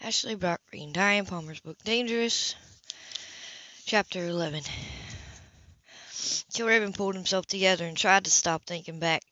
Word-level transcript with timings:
Ashley 0.00 0.34
Brock 0.34 0.60
reading 0.72 0.92
Diane 0.92 1.26
Palmer's 1.26 1.58
book 1.58 1.78
Dangerous, 1.82 2.54
Chapter 3.86 4.26
11. 4.26 4.62
Kilraven 6.52 6.92
pulled 6.92 7.14
himself 7.14 7.46
together 7.46 7.86
and 7.86 7.96
tried 7.96 8.24
to 8.24 8.30
stop 8.30 8.64
thinking 8.64 9.00
back 9.00 9.22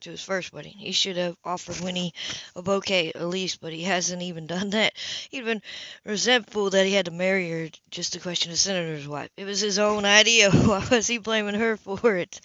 to 0.00 0.10
his 0.10 0.22
first 0.22 0.52
wedding. 0.52 0.72
He 0.76 0.92
should 0.92 1.16
have 1.18 1.36
offered 1.44 1.78
Winnie 1.80 2.14
a 2.56 2.62
bouquet 2.62 3.12
at 3.14 3.28
least, 3.28 3.60
but 3.60 3.72
he 3.72 3.82
hasn't 3.82 4.22
even 4.22 4.46
done 4.46 4.70
that. 4.70 4.94
He'd 5.30 5.44
been 5.44 5.62
resentful 6.04 6.70
that 6.70 6.86
he 6.86 6.94
had 6.94 7.04
to 7.04 7.12
marry 7.12 7.50
her 7.50 7.68
just 7.90 8.14
to 8.14 8.20
question 8.20 8.50
a 8.50 8.56
senator's 8.56 9.06
wife. 9.06 9.30
It 9.36 9.44
was 9.44 9.60
his 9.60 9.78
own 9.78 10.04
idea. 10.04 10.50
Why 10.52 10.84
was 10.90 11.06
he 11.06 11.18
blaming 11.18 11.54
her 11.54 11.76
for 11.76 12.16
it? 12.16 12.40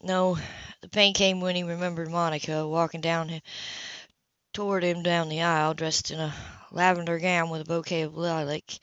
No, 0.00 0.38
the 0.80 0.88
pain 0.88 1.12
came 1.12 1.40
when 1.40 1.56
he 1.56 1.64
remembered 1.64 2.10
Monica 2.10 2.66
walking 2.66 3.00
down 3.00 3.28
him 3.28 3.42
toward 4.54 4.84
him 4.84 5.02
down 5.02 5.28
the 5.28 5.42
aisle, 5.42 5.74
dressed 5.74 6.10
in 6.10 6.20
a 6.20 6.34
lavender 6.74 7.20
gown 7.20 7.50
with 7.50 7.60
a 7.60 7.64
bouquet 7.64 8.02
of 8.02 8.16
lilac. 8.16 8.80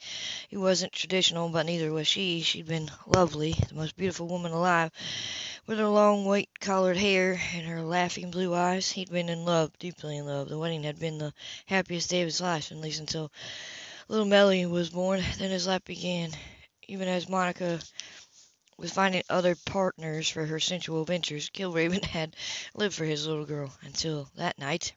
He 0.48 0.56
wasn't 0.56 0.92
traditional, 0.92 1.50
but 1.50 1.66
neither 1.66 1.92
was 1.92 2.08
she. 2.08 2.40
She'd 2.40 2.66
been 2.66 2.90
lovely, 3.06 3.52
the 3.68 3.74
most 3.74 3.96
beautiful 3.96 4.26
woman 4.26 4.52
alive, 4.52 4.90
with 5.66 5.78
her 5.78 5.88
long 5.88 6.24
white 6.24 6.48
collared 6.58 6.96
hair 6.96 7.40
and 7.52 7.66
her 7.66 7.82
laughing 7.82 8.30
blue 8.30 8.54
eyes. 8.54 8.90
He'd 8.90 9.10
been 9.10 9.28
in 9.28 9.44
love, 9.44 9.78
deeply 9.78 10.16
in 10.16 10.24
love. 10.24 10.48
The 10.48 10.58
wedding 10.58 10.84
had 10.84 10.98
been 10.98 11.18
the 11.18 11.34
happiest 11.66 12.08
day 12.08 12.22
of 12.22 12.28
his 12.28 12.40
life, 12.40 12.72
at 12.72 12.78
least 12.78 13.00
until 13.00 13.30
little 14.08 14.24
Melly 14.24 14.64
was 14.64 14.88
born. 14.88 15.22
Then 15.38 15.50
his 15.50 15.66
life 15.66 15.84
began, 15.84 16.32
even 16.88 17.08
as 17.08 17.28
Monica 17.28 17.78
was 18.78 18.90
finding 18.90 19.22
other 19.28 19.54
partners 19.54 20.30
for 20.30 20.46
her 20.46 20.58
sensual 20.58 21.04
ventures. 21.04 21.50
Kilraven 21.50 22.02
had 22.04 22.36
lived 22.74 22.94
for 22.94 23.04
his 23.04 23.26
little 23.26 23.44
girl 23.44 23.72
until 23.82 24.30
that 24.36 24.58
night. 24.58 24.94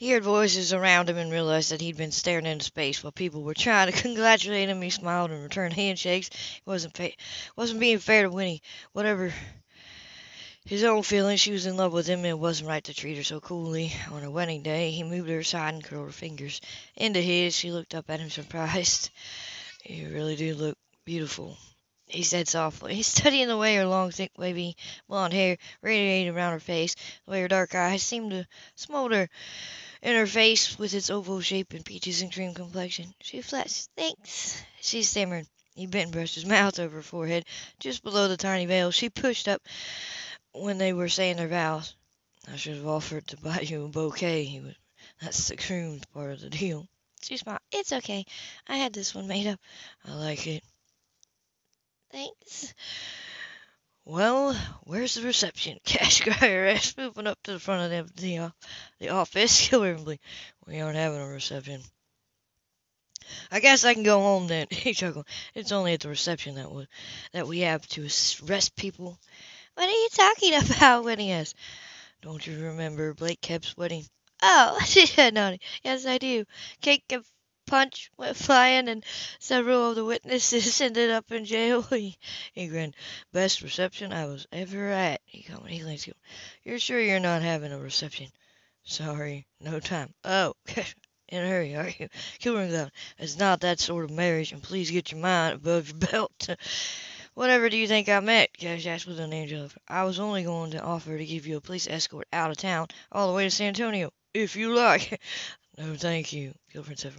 He 0.00 0.12
heard 0.12 0.24
voices 0.24 0.72
around 0.72 1.10
him 1.10 1.18
and 1.18 1.30
realized 1.30 1.70
that 1.70 1.82
he'd 1.82 1.98
been 1.98 2.10
staring 2.10 2.46
into 2.46 2.64
space 2.64 3.04
while 3.04 3.12
people 3.12 3.42
were 3.42 3.52
trying 3.52 3.92
to 3.92 4.02
congratulate 4.02 4.70
him. 4.70 4.80
He 4.80 4.88
smiled 4.88 5.30
and 5.30 5.42
returned 5.42 5.74
handshakes. 5.74 6.30
He 6.32 6.62
wasn't 6.64 6.96
fa- 6.96 7.12
wasn't 7.54 7.80
being 7.80 7.98
fair 7.98 8.22
to 8.22 8.30
Winnie. 8.30 8.62
Whatever 8.92 9.30
his 10.64 10.84
own 10.84 11.02
feelings, 11.02 11.40
she 11.40 11.52
was 11.52 11.66
in 11.66 11.76
love 11.76 11.92
with 11.92 12.06
him, 12.06 12.20
and 12.20 12.28
it 12.28 12.38
wasn't 12.38 12.70
right 12.70 12.82
to 12.84 12.94
treat 12.94 13.18
her 13.18 13.22
so 13.22 13.40
coolly. 13.40 13.92
On 14.10 14.22
her 14.22 14.30
wedding 14.30 14.62
day, 14.62 14.90
he 14.90 15.02
moved 15.02 15.26
to 15.26 15.34
her 15.34 15.40
aside 15.40 15.74
and 15.74 15.84
curled 15.84 16.06
her 16.06 16.12
fingers 16.12 16.62
into 16.96 17.20
his. 17.20 17.54
She 17.54 17.70
looked 17.70 17.94
up 17.94 18.08
at 18.08 18.20
him 18.20 18.30
surprised. 18.30 19.10
You 19.84 20.08
really 20.08 20.36
do 20.36 20.54
look 20.54 20.78
beautiful, 21.04 21.58
he 22.06 22.22
said 22.22 22.48
softly, 22.48 23.02
studying 23.02 23.48
the 23.48 23.56
way 23.56 23.76
her 23.76 23.86
long, 23.86 24.12
thick, 24.12 24.32
wavy 24.38 24.76
blonde 25.08 25.34
hair 25.34 25.58
radiated 25.82 26.34
around 26.34 26.52
her 26.52 26.60
face, 26.60 26.94
the 27.26 27.32
way 27.32 27.40
her 27.42 27.48
dark 27.48 27.74
eyes 27.74 28.02
seemed 28.02 28.30
to 28.30 28.46
smolder 28.76 29.28
in 30.02 30.16
her 30.16 30.26
face 30.26 30.78
with 30.78 30.94
its 30.94 31.10
oval 31.10 31.40
shape 31.40 31.72
and 31.72 31.84
peaches 31.84 32.22
and 32.22 32.32
cream 32.32 32.54
complexion. 32.54 33.14
She 33.20 33.42
flushed. 33.42 33.88
Thanks, 33.96 34.62
she 34.80 35.02
stammered. 35.02 35.46
He 35.74 35.86
bent 35.86 36.04
and 36.04 36.12
brushed 36.12 36.34
his 36.34 36.46
mouth 36.46 36.78
over 36.78 36.96
her 36.96 37.02
forehead, 37.02 37.46
just 37.78 38.02
below 38.02 38.28
the 38.28 38.36
tiny 38.36 38.66
veil 38.66 38.90
she 38.90 39.08
pushed 39.08 39.48
up 39.48 39.62
when 40.52 40.78
they 40.78 40.92
were 40.92 41.08
saying 41.08 41.36
their 41.36 41.48
vows. 41.48 41.94
I 42.52 42.56
should 42.56 42.76
have 42.76 42.86
offered 42.86 43.26
to 43.28 43.36
buy 43.36 43.60
you 43.60 43.84
a 43.84 43.88
bouquet. 43.88 44.44
He 44.44 44.60
was, 44.60 44.74
that's 45.20 45.48
the 45.48 45.56
cream 45.56 46.00
part 46.12 46.32
of 46.32 46.40
the 46.40 46.50
deal. 46.50 46.88
She 47.22 47.36
smiled. 47.36 47.60
It's 47.70 47.92
okay. 47.92 48.24
I 48.66 48.76
had 48.76 48.92
this 48.92 49.14
one 49.14 49.26
made 49.26 49.46
up. 49.46 49.60
I 50.04 50.14
like 50.14 50.46
it. 50.46 50.64
Thanks. 52.10 52.74
Well, 54.04 54.54
where's 54.84 55.14
the 55.14 55.22
reception? 55.22 55.78
Cash 55.84 56.22
Grier 56.22 56.66
asked, 56.66 56.98
moving 56.98 57.26
up 57.26 57.42
to 57.44 57.52
the 57.52 57.60
front 57.60 57.92
of 57.92 58.16
the, 58.16 58.22
the, 58.22 58.38
uh, 58.38 58.50
the 58.98 59.08
office. 59.10 59.60
Killerly, 59.68 60.18
we 60.66 60.80
aren't 60.80 60.96
having 60.96 61.20
a 61.20 61.28
reception. 61.28 61.82
I 63.50 63.60
guess 63.60 63.84
I 63.84 63.94
can 63.94 64.02
go 64.02 64.20
home 64.20 64.46
then. 64.48 64.66
he 64.70 64.94
chuckled. 64.94 65.28
It's 65.54 65.72
only 65.72 65.94
at 65.94 66.00
the 66.00 66.08
reception 66.08 66.56
that 66.56 66.72
we 66.72 66.86
that 67.32 67.46
we 67.46 67.60
have 67.60 67.86
to 67.88 68.08
arrest 68.44 68.74
people. 68.76 69.18
What 69.74 69.88
are 69.88 69.90
you 69.90 70.08
talking 70.12 70.54
about? 70.54 71.04
Winnie 71.04 71.32
asked. 71.32 71.56
Don't 72.22 72.46
you 72.46 72.58
remember 72.58 73.14
Blake 73.14 73.40
Kemp's 73.40 73.76
wedding? 73.76 74.04
Oh, 74.42 74.78
she 74.84 75.06
said, 75.06 75.34
nodding. 75.34 75.60
Yes, 75.84 76.06
I 76.06 76.18
do. 76.18 76.44
Cake 76.80 77.04
and 77.10 77.24
punch 77.70 78.10
went 78.16 78.36
flying, 78.36 78.88
and 78.88 79.04
several 79.38 79.90
of 79.90 79.94
the 79.94 80.04
witnesses 80.04 80.80
ended 80.80 81.08
up 81.08 81.30
in 81.30 81.44
jail. 81.44 81.82
He, 81.90 82.18
he 82.52 82.66
grinned. 82.66 82.96
Best 83.32 83.62
reception 83.62 84.12
I 84.12 84.26
was 84.26 84.46
ever 84.50 84.88
at. 84.88 85.20
He 85.24 85.44
commented. 85.44 85.72
He 85.72 85.78
glanced 85.78 86.08
You're 86.64 86.80
sure 86.80 87.00
you're 87.00 87.20
not 87.20 87.42
having 87.42 87.72
a 87.72 87.78
reception? 87.78 88.26
Sorry, 88.82 89.46
no 89.60 89.78
time. 89.78 90.12
Oh, 90.24 90.54
in 91.28 91.44
a 91.44 91.48
hurry, 91.48 91.76
are 91.76 91.92
you? 91.96 92.08
Kilraven 92.40 92.74
out. 92.74 92.90
It's 93.18 93.38
not 93.38 93.60
that 93.60 93.78
sort 93.78 94.04
of 94.04 94.10
marriage, 94.10 94.50
and 94.50 94.62
please 94.62 94.90
get 94.90 95.12
your 95.12 95.20
mind 95.20 95.54
above 95.54 95.90
your 95.90 95.98
belt. 95.98 96.48
Whatever 97.34 97.70
do 97.70 97.76
you 97.76 97.86
think 97.86 98.08
I 98.08 98.18
meant? 98.18 98.52
Cash 98.54 98.86
asked 98.86 99.06
with 99.06 99.20
an 99.20 99.32
angel. 99.32 99.64
Of. 99.64 99.78
I 99.86 100.02
was 100.02 100.18
only 100.18 100.42
going 100.42 100.72
to 100.72 100.82
offer 100.82 101.16
to 101.16 101.24
give 101.24 101.46
you 101.46 101.56
a 101.56 101.60
police 101.60 101.86
escort 101.88 102.26
out 102.32 102.50
of 102.50 102.56
town, 102.56 102.88
all 103.12 103.28
the 103.28 103.34
way 103.34 103.44
to 103.44 103.50
San 103.50 103.68
Antonio, 103.68 104.12
if 104.34 104.56
you 104.56 104.74
like. 104.74 105.20
No, 105.80 105.94
thank 105.94 106.34
you, 106.34 106.54
Gilbert 106.70 106.98
said. 106.98 107.14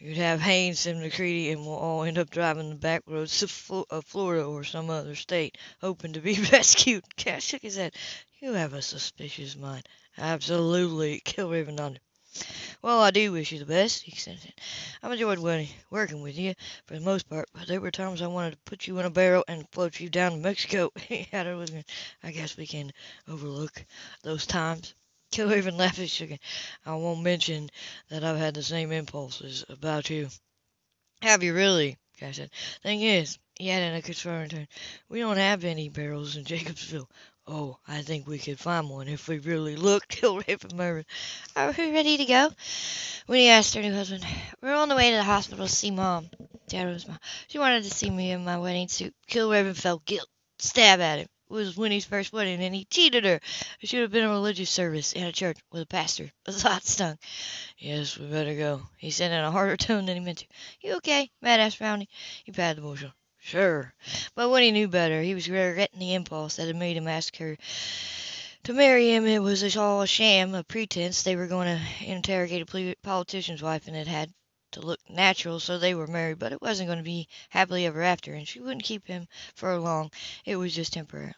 You'd 0.00 0.16
have 0.16 0.40
Haines 0.40 0.84
and 0.86 1.00
McCready, 1.00 1.52
and 1.52 1.60
we'll 1.60 1.76
all 1.76 2.02
end 2.02 2.18
up 2.18 2.28
driving 2.28 2.70
the 2.70 2.74
back 2.74 3.02
roads 3.06 3.40
of 3.44 3.84
uh, 3.88 4.00
Florida 4.00 4.44
or 4.44 4.64
some 4.64 4.90
other 4.90 5.14
state, 5.14 5.56
hoping 5.80 6.14
to 6.14 6.20
be 6.20 6.34
rescued. 6.52 7.04
Cash 7.14 7.44
shook 7.44 7.62
his 7.62 7.76
head. 7.76 7.94
You 8.40 8.54
have 8.54 8.72
a 8.72 8.82
suspicious 8.82 9.54
mind. 9.54 9.88
Absolutely, 10.18 11.20
Kilraven 11.20 11.76
nodded. 11.76 12.00
Well, 12.82 13.00
I 13.00 13.12
do 13.12 13.30
wish 13.30 13.52
you 13.52 13.60
the 13.60 13.64
best, 13.64 14.02
he 14.02 14.16
said. 14.16 14.40
I've 15.00 15.12
enjoyed 15.12 15.38
working 15.90 16.20
with 16.20 16.36
you 16.36 16.54
for 16.86 16.94
the 16.94 17.00
most 17.00 17.28
part, 17.28 17.48
but 17.54 17.68
there 17.68 17.80
were 17.80 17.92
times 17.92 18.22
I 18.22 18.26
wanted 18.26 18.50
to 18.50 18.58
put 18.64 18.88
you 18.88 18.98
in 18.98 19.06
a 19.06 19.10
barrel 19.10 19.44
and 19.46 19.70
float 19.70 20.00
you 20.00 20.10
down 20.10 20.32
to 20.32 20.38
Mexico. 20.38 20.90
I 21.10 22.32
guess 22.32 22.56
we 22.56 22.66
can 22.66 22.90
overlook 23.28 23.84
those 24.24 24.46
times. 24.46 24.94
Kilraven 25.32 25.76
laughed 25.76 26.08
shook 26.08 26.30
it. 26.30 26.40
I 26.84 26.94
won't 26.94 27.22
mention 27.22 27.70
that 28.08 28.24
I've 28.24 28.38
had 28.38 28.54
the 28.54 28.62
same 28.62 28.92
impulses 28.92 29.64
about 29.68 30.10
you. 30.10 30.28
Have 31.22 31.42
you 31.42 31.54
really? 31.54 31.98
Cash 32.18 32.36
said. 32.36 32.50
Thing 32.82 33.02
is, 33.02 33.38
he 33.58 33.70
added 33.70 33.92
in 33.92 33.94
a 33.94 34.02
concerned 34.02 34.52
tone, 34.52 34.68
we 35.08 35.20
don't 35.20 35.36
have 35.36 35.64
any 35.64 35.88
barrels 35.88 36.36
in 36.36 36.44
Jacobsville. 36.44 37.08
Oh, 37.46 37.78
I 37.86 38.02
think 38.02 38.26
we 38.26 38.38
could 38.38 38.58
find 38.58 38.88
one 38.88 39.08
if 39.08 39.28
we 39.28 39.38
really 39.38 39.76
look, 39.76 40.06
Kilraven 40.08 40.74
murmured. 40.74 41.06
Are 41.56 41.74
we 41.76 41.92
ready 41.92 42.16
to 42.16 42.24
go? 42.24 42.50
Winnie 43.26 43.48
asked 43.48 43.74
her 43.74 43.82
new 43.82 43.92
husband. 43.92 44.24
We're 44.62 44.74
on 44.74 44.88
the 44.88 44.96
way 44.96 45.10
to 45.10 45.16
the 45.16 45.24
hospital 45.24 45.66
to 45.66 45.72
see 45.72 45.90
Mom. 45.90 46.30
Dad 46.68 46.86
was 46.86 47.06
mom. 47.06 47.18
She 47.48 47.58
wanted 47.58 47.84
to 47.84 47.90
see 47.90 48.10
me 48.10 48.30
in 48.30 48.44
my 48.44 48.58
wedding 48.58 48.88
suit. 48.88 49.14
Kilraven 49.28 49.76
felt 49.76 50.04
guilt. 50.04 50.28
Stab 50.58 51.00
at 51.00 51.18
him 51.18 51.28
was 51.54 51.76
Winnie's 51.76 52.04
first 52.04 52.32
wedding, 52.32 52.62
and 52.62 52.74
he 52.74 52.84
cheated 52.84 53.24
her. 53.24 53.40
It 53.80 53.88
should 53.88 54.02
have 54.02 54.10
been 54.10 54.24
a 54.24 54.28
religious 54.28 54.68
service 54.68 55.12
in 55.12 55.22
a 55.22 55.32
church 55.32 55.58
with 55.70 55.82
a 55.82 55.86
pastor. 55.86 56.32
The 56.44 56.52
thought 56.52 56.84
stung. 56.84 57.18
Yes, 57.78 58.18
we 58.18 58.26
better 58.26 58.54
go, 58.54 58.82
he 58.98 59.10
said 59.10 59.30
in 59.30 59.38
a 59.38 59.50
harder 59.50 59.76
tone 59.76 60.04
than 60.04 60.16
he 60.16 60.22
meant 60.22 60.38
to. 60.38 60.46
You 60.80 60.96
okay? 60.96 61.30
Matt 61.40 61.60
asked 61.60 61.78
Brownie. 61.78 62.08
He 62.44 62.52
patted 62.52 62.78
the 62.78 62.82
boy's. 62.82 63.04
Sure. 63.38 63.94
But 64.34 64.50
when 64.50 64.62
he 64.62 64.72
knew 64.72 64.88
better, 64.88 65.22
he 65.22 65.34
was 65.34 65.48
regretting 65.48 66.00
the 66.00 66.14
impulse 66.14 66.56
that 66.56 66.66
had 66.66 66.76
made 66.76 66.96
him 66.96 67.06
ask 67.06 67.36
her 67.36 67.56
to 68.64 68.72
marry 68.72 69.14
him. 69.14 69.26
It 69.26 69.40
was 69.40 69.76
all 69.76 70.02
a 70.02 70.06
sham, 70.06 70.54
a 70.54 70.64
pretense. 70.64 71.22
They 71.22 71.36
were 71.36 71.46
going 71.46 71.68
to 71.68 72.04
interrogate 72.04 72.62
a 72.62 72.96
politician's 73.02 73.62
wife, 73.62 73.86
and 73.86 73.96
it 73.96 74.06
had 74.06 74.32
to 74.74 74.80
look 74.80 75.00
natural, 75.08 75.58
so 75.58 75.78
they 75.78 75.94
were 75.94 76.06
married, 76.06 76.38
but 76.38 76.52
it 76.52 76.62
wasn't 76.62 76.88
going 76.88 76.98
to 76.98 77.04
be 77.04 77.28
happily 77.48 77.86
ever 77.86 78.02
after, 78.02 78.34
and 78.34 78.46
she 78.46 78.60
wouldn't 78.60 78.84
keep 78.84 79.06
him 79.06 79.26
for 79.54 79.76
long. 79.78 80.10
It 80.44 80.56
was 80.56 80.74
just 80.74 80.92
temporarily. 80.92 81.34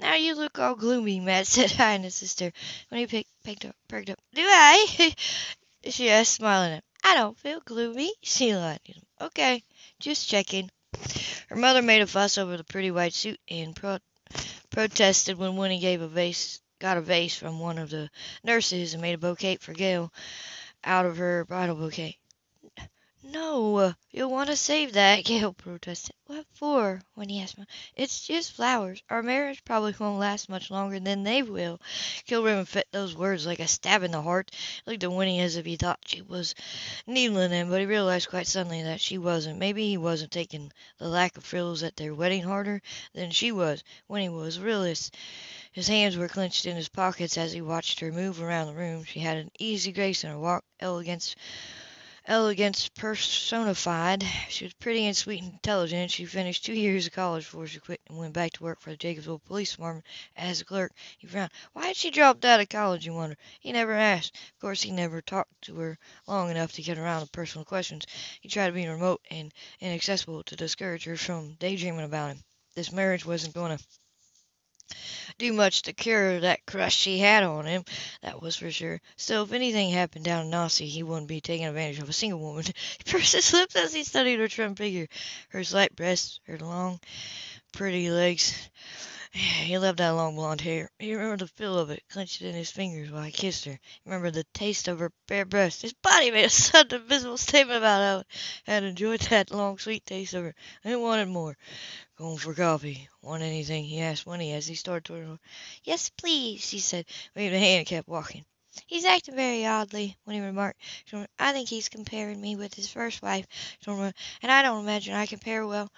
Now 0.00 0.14
you 0.14 0.34
look 0.34 0.58
all 0.58 0.74
gloomy, 0.74 1.20
Matt 1.20 1.46
said 1.46 1.70
hi 1.72 1.96
to 1.96 2.02
his 2.02 2.14
sister 2.14 2.52
when 2.88 3.00
he 3.00 3.06
picked, 3.06 3.30
picked 3.44 3.66
up, 3.66 3.76
perked 3.86 4.10
up. 4.10 4.18
Do 4.34 4.42
I? 4.42 5.14
she 5.90 6.10
asked, 6.10 6.32
smiling 6.32 6.72
at 6.72 6.76
him. 6.76 6.82
I 7.04 7.14
don't 7.14 7.38
feel 7.38 7.60
gloomy, 7.60 8.12
she 8.22 8.54
lied. 8.54 8.80
Okay, 9.20 9.62
just 9.98 10.28
checking. 10.28 10.70
Her 11.48 11.56
mother 11.56 11.82
made 11.82 12.00
a 12.00 12.06
fuss 12.06 12.38
over 12.38 12.56
the 12.56 12.64
pretty 12.64 12.90
white 12.90 13.12
suit 13.12 13.38
and 13.48 13.76
pro- 13.76 13.98
protested 14.70 15.36
when 15.36 15.56
Winnie 15.56 15.80
gave 15.80 16.00
a 16.00 16.08
vase, 16.08 16.60
got 16.78 16.96
a 16.96 17.02
vase 17.02 17.36
from 17.36 17.60
one 17.60 17.78
of 17.78 17.90
the 17.90 18.10
nurses 18.42 18.94
and 18.94 19.02
made 19.02 19.14
a 19.14 19.18
bouquet 19.18 19.56
for 19.56 19.74
Gail 19.74 20.12
out 20.82 21.04
of 21.04 21.18
her 21.18 21.44
bridal 21.44 21.76
bouquet. 21.76 22.18
No, 23.22 23.94
you'll 24.10 24.30
want 24.30 24.48
to 24.48 24.56
save 24.56 24.94
that, 24.94 25.24
Gale 25.26 25.52
protested. 25.52 26.16
What 26.24 26.46
for? 26.54 27.02
Winnie 27.14 27.42
asked. 27.42 27.58
It's 27.94 28.26
just 28.26 28.52
flowers. 28.52 29.02
Our 29.10 29.22
marriage 29.22 29.62
probably 29.62 29.94
won't 30.00 30.18
last 30.18 30.48
much 30.48 30.70
longer 30.70 30.98
than 30.98 31.22
they 31.22 31.42
will. 31.42 31.78
Kilraven 32.26 32.66
fit 32.66 32.88
those 32.92 33.14
words 33.14 33.44
like 33.44 33.60
a 33.60 33.68
stab 33.68 34.02
in 34.04 34.10
the 34.12 34.22
heart. 34.22 34.50
He 34.54 34.90
looked 34.90 35.04
at 35.04 35.12
Winnie 35.12 35.40
as 35.40 35.56
if 35.56 35.66
he 35.66 35.76
thought 35.76 35.98
she 36.06 36.22
was 36.22 36.54
needling 37.06 37.50
him, 37.50 37.68
but 37.68 37.80
he 37.80 37.86
realized 37.86 38.30
quite 38.30 38.46
suddenly 38.46 38.82
that 38.84 39.02
she 39.02 39.18
wasn't. 39.18 39.58
Maybe 39.58 39.86
he 39.86 39.98
wasn't 39.98 40.32
taking 40.32 40.72
the 40.96 41.06
lack 41.06 41.36
of 41.36 41.44
frills 41.44 41.82
at 41.82 41.96
their 41.96 42.14
wedding 42.14 42.44
harder 42.44 42.80
than 43.12 43.32
she 43.32 43.52
was. 43.52 43.84
Winnie 44.08 44.30
was 44.30 44.58
realist. 44.58 45.14
His 45.72 45.88
hands 45.88 46.16
were 46.16 46.26
clenched 46.26 46.64
in 46.64 46.74
his 46.74 46.88
pockets 46.88 47.36
as 47.36 47.52
he 47.52 47.60
watched 47.60 48.00
her 48.00 48.12
move 48.12 48.40
around 48.40 48.68
the 48.68 48.80
room. 48.80 49.04
She 49.04 49.20
had 49.20 49.36
an 49.36 49.50
easy 49.58 49.92
grace 49.92 50.24
in 50.24 50.30
her 50.30 50.38
walk, 50.38 50.64
elegance 50.80 51.36
elegance 52.26 52.88
personified. 52.88 54.24
She 54.48 54.64
was 54.64 54.74
pretty 54.74 55.06
and 55.06 55.16
sweet 55.16 55.42
and 55.42 55.52
intelligent. 55.52 56.10
She 56.10 56.24
finished 56.24 56.64
two 56.64 56.74
years 56.74 57.06
of 57.06 57.12
college 57.12 57.44
before 57.44 57.66
she 57.66 57.78
quit 57.78 58.00
and 58.08 58.18
went 58.18 58.34
back 58.34 58.52
to 58.52 58.62
work 58.62 58.80
for 58.80 58.90
the 58.90 58.96
Jacobsville 58.96 59.42
Police 59.44 59.72
Department 59.72 60.06
as 60.36 60.60
a 60.60 60.64
clerk. 60.64 60.92
He 61.18 61.26
frowned. 61.26 61.50
Why 61.72 61.86
had 61.88 61.96
she 61.96 62.10
dropped 62.10 62.44
out 62.44 62.60
of 62.60 62.68
college, 62.68 63.06
you 63.06 63.14
wonder? 63.14 63.36
He 63.58 63.72
never 63.72 63.92
asked. 63.92 64.36
Of 64.36 64.60
course, 64.60 64.82
he 64.82 64.90
never 64.90 65.20
talked 65.22 65.62
to 65.62 65.76
her 65.76 65.98
long 66.26 66.50
enough 66.50 66.72
to 66.72 66.82
get 66.82 66.98
around 66.98 67.22
to 67.22 67.30
personal 67.30 67.64
questions. 67.64 68.06
He 68.40 68.48
tried 68.48 68.66
to 68.66 68.72
be 68.72 68.86
remote 68.86 69.20
and 69.30 69.52
inaccessible 69.80 70.42
to 70.44 70.56
discourage 70.56 71.04
her 71.04 71.16
from 71.16 71.54
daydreaming 71.54 72.04
about 72.04 72.32
him. 72.32 72.44
This 72.74 72.92
marriage 72.92 73.26
wasn't 73.26 73.54
going 73.54 73.76
to 73.76 73.84
do 75.38 75.52
much 75.52 75.82
to 75.82 75.92
cure 75.92 76.40
that 76.40 76.66
crush 76.66 76.96
she 76.96 77.18
had 77.18 77.42
on 77.42 77.66
him, 77.66 77.84
that 78.22 78.42
was 78.42 78.56
for 78.56 78.70
sure. 78.70 79.00
Still, 79.16 79.44
if 79.44 79.52
anything 79.52 79.90
happened 79.90 80.24
down 80.24 80.44
in 80.44 80.50
Nassau, 80.50 80.84
he 80.84 81.02
wouldn't 81.02 81.28
be 81.28 81.40
taking 81.40 81.66
advantage 81.66 81.98
of 81.98 82.08
a 82.08 82.12
single 82.12 82.40
woman. 82.40 82.64
He 82.98 83.10
pursed 83.10 83.34
his 83.34 83.52
lips 83.52 83.76
as 83.76 83.94
he 83.94 84.04
studied 84.04 84.38
her 84.38 84.48
trim 84.48 84.74
figure, 84.74 85.08
her 85.50 85.64
slight 85.64 85.96
breasts, 85.96 86.40
her 86.46 86.58
long, 86.58 87.00
pretty 87.72 88.10
legs. 88.10 88.54
He 89.32 89.78
loved 89.78 89.98
that 89.98 90.08
long 90.10 90.34
blonde 90.34 90.60
hair. 90.62 90.90
He 90.98 91.14
remembered 91.14 91.38
the 91.38 91.46
feel 91.46 91.78
of 91.78 91.88
it, 91.90 92.02
clenched 92.08 92.42
in 92.42 92.52
his 92.52 92.72
fingers 92.72 93.12
while 93.12 93.22
he 93.22 93.30
kissed 93.30 93.64
her. 93.64 93.78
He 93.82 94.00
remembered 94.04 94.34
the 94.34 94.42
taste 94.52 94.88
of 94.88 94.98
her 94.98 95.12
bare 95.28 95.44
breast. 95.44 95.82
His 95.82 95.92
body 95.92 96.32
made 96.32 96.46
a 96.46 96.50
sudden 96.50 97.06
visible 97.06 97.36
statement 97.38 97.78
about 97.78 98.00
how 98.00 98.18
it 98.20 98.26
had 98.66 98.82
enjoyed 98.82 99.20
that 99.20 99.52
long, 99.52 99.78
sweet 99.78 100.04
taste 100.04 100.34
of 100.34 100.42
her, 100.42 100.54
and 100.82 101.00
wanted 101.00 101.28
more. 101.28 101.56
"Going 102.16 102.38
for 102.38 102.54
coffee. 102.54 103.08
Want 103.22 103.44
anything?" 103.44 103.84
he 103.84 104.00
asked 104.00 104.26
Winnie 104.26 104.52
as 104.52 104.66
he 104.66 104.74
started 104.74 105.04
toward 105.04 105.24
her. 105.28 105.38
"Yes, 105.84 106.08
please," 106.08 106.68
she 106.68 106.80
said, 106.80 107.06
waving 107.36 107.54
a 107.54 107.60
hand 107.60 107.78
and 107.78 107.86
kept 107.86 108.08
walking. 108.08 108.44
"He's 108.88 109.04
acting 109.04 109.36
very 109.36 109.64
oddly," 109.64 110.16
Winnie 110.26 110.40
remarked. 110.40 110.80
"I 111.38 111.52
think 111.52 111.68
he's 111.68 111.88
comparing 111.88 112.40
me 112.40 112.56
with 112.56 112.74
his 112.74 112.88
first 112.88 113.22
wife, 113.22 113.46
and 113.86 114.12
I 114.50 114.62
don't 114.62 114.82
imagine 114.82 115.14
I 115.14 115.26
compare 115.26 115.64
well." 115.68 115.92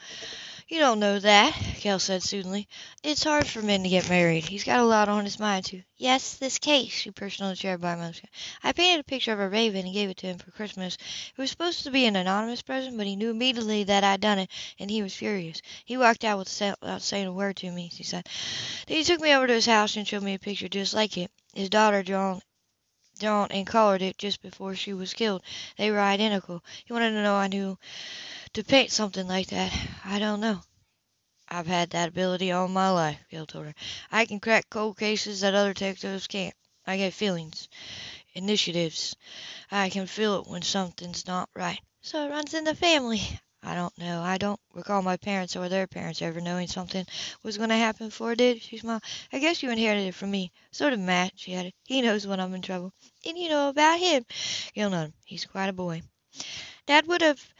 "You 0.72 0.78
don't 0.78 1.00
know 1.00 1.19
that," 1.19 1.54
Gale 1.82 1.98
said 1.98 2.22
soothingly. 2.22 2.66
"It's 3.02 3.24
hard 3.24 3.46
for 3.46 3.60
men 3.60 3.82
to 3.82 3.90
get 3.90 4.08
married. 4.08 4.48
He's 4.48 4.64
got 4.64 4.80
a 4.80 4.84
lot 4.84 5.06
on 5.06 5.26
his 5.26 5.38
mind, 5.38 5.66
too. 5.66 5.82
Yes, 5.98 6.32
this 6.36 6.58
case." 6.58 6.90
She 6.94 7.10
perched 7.10 7.42
on 7.42 7.50
the 7.50 7.56
chair 7.56 7.76
by 7.76 7.94
Mother's 7.94 8.22
"I 8.62 8.72
painted 8.72 9.00
a 9.00 9.04
picture 9.04 9.34
of 9.34 9.38
a 9.40 9.50
raven 9.50 9.84
and 9.84 9.92
gave 9.92 10.08
it 10.08 10.16
to 10.16 10.28
him 10.28 10.38
for 10.38 10.50
Christmas. 10.50 10.94
It 10.94 11.36
was 11.38 11.50
supposed 11.50 11.82
to 11.84 11.90
be 11.90 12.06
an 12.06 12.16
anonymous 12.16 12.62
present, 12.62 12.96
but 12.96 13.06
he 13.06 13.16
knew 13.16 13.28
immediately 13.28 13.84
that 13.84 14.02
I'd 14.02 14.22
done 14.22 14.38
it, 14.38 14.48
and 14.78 14.90
he 14.90 15.02
was 15.02 15.14
furious. 15.14 15.60
He 15.84 15.98
walked 15.98 16.24
out 16.24 16.38
without 16.38 17.02
saying 17.02 17.26
a 17.26 17.32
word 17.34 17.56
to 17.56 17.70
me," 17.70 17.90
she 17.94 18.02
said. 18.02 18.26
"Then 18.86 18.96
he 18.96 19.04
took 19.04 19.20
me 19.20 19.34
over 19.34 19.46
to 19.46 19.52
his 19.52 19.66
house 19.66 19.94
and 19.98 20.08
showed 20.08 20.22
me 20.22 20.32
a 20.32 20.38
picture 20.38 20.70
just 20.70 20.94
like 20.94 21.18
it. 21.18 21.30
His 21.52 21.68
daughter 21.68 22.02
drawn 22.02 22.40
drawn 23.18 23.48
and 23.52 23.66
colored 23.66 24.00
it 24.00 24.16
just 24.16 24.40
before 24.40 24.75
she 24.75 24.94
was 24.94 25.12
killed. 25.12 25.42
They 25.76 25.90
were 25.90 26.00
identical. 26.00 26.64
He 26.86 26.94
wanted 26.94 27.10
to 27.10 27.22
know 27.22 27.34
I 27.34 27.48
knew 27.48 27.78
to 28.54 28.62
paint 28.62 28.93
something 28.93 29.26
like 29.26 29.46
that. 29.49 29.72
I 30.04 30.19
don't 30.19 30.40
know." 30.40 30.62
"I've 31.49 31.66
had 31.66 31.90
that 31.90 32.08
ability 32.10 32.52
all 32.52 32.69
my 32.69 32.90
life," 32.90 33.19
Gale 33.31 33.46
told 33.46 33.66
her. 33.66 33.75
"I 34.10 34.26
can 34.26 34.40
crack 34.40 34.69
cold 34.69 34.99
cases 34.99 35.40
that 35.40 35.54
other 35.54 35.72
detectives 35.72 36.26
can't. 36.26 36.54
I 36.87 36.99
get 36.99 37.14
feelings 37.14 37.69
initiatives. 38.34 39.16
I 39.70 39.88
can 39.88 40.06
feel 40.06 40.40
it 40.40 40.46
when 40.46 40.60
something's 40.62 41.26
not 41.26 41.49
right." 41.54 41.81
"So 42.02 42.26
it 42.26 42.31
runs 42.31 42.52
in 42.52 42.64
the 42.64 42.75
family." 42.75 43.40
"I 43.62 43.75
don't 43.75 43.96
know. 43.96 44.22
I 44.22 44.37
don't 44.37 44.60
recall 44.75 45.00
my 45.00 45.16
parents 45.16 45.56
or 45.56 45.69
their 45.70 45.87
parents 45.87 46.20
ever 46.20 46.40
knowing 46.40 46.69
something 46.69 47.06
was 47.43 47.56
going 47.56 47.70
to 47.70 47.76
happen 47.76 48.08
before 48.08 48.32
it 48.32 48.37
did." 48.37 48.60
She 48.60 48.76
smiled. 48.76 49.02
"I 49.32 49.38
guess 49.38 49.62
you 49.62 49.70
inherited 49.70 50.08
it 50.08 50.14
from 50.14 50.31
me. 50.31 50.52
Sort 50.72 50.93
of 50.93 51.00
Matt," 51.00 51.32
she 51.37 51.54
added. 51.54 51.72
"He 51.87 52.02
knows 52.02 52.26
when 52.26 52.40
I'm 52.40 52.52
in 52.54 52.60
trouble." 52.60 52.93
"And 53.25 53.38
you 53.38 53.49
know 53.49 53.70
about 53.70 53.99
him." 53.99 54.26
Gale 54.75 54.90
nodded. 54.90 55.14
"He's 55.25 55.46
quite 55.46 55.69
a 55.69 55.72
boy." 55.72 56.02
Dad 56.92 57.06
would 57.06 57.22
have 57.22 57.54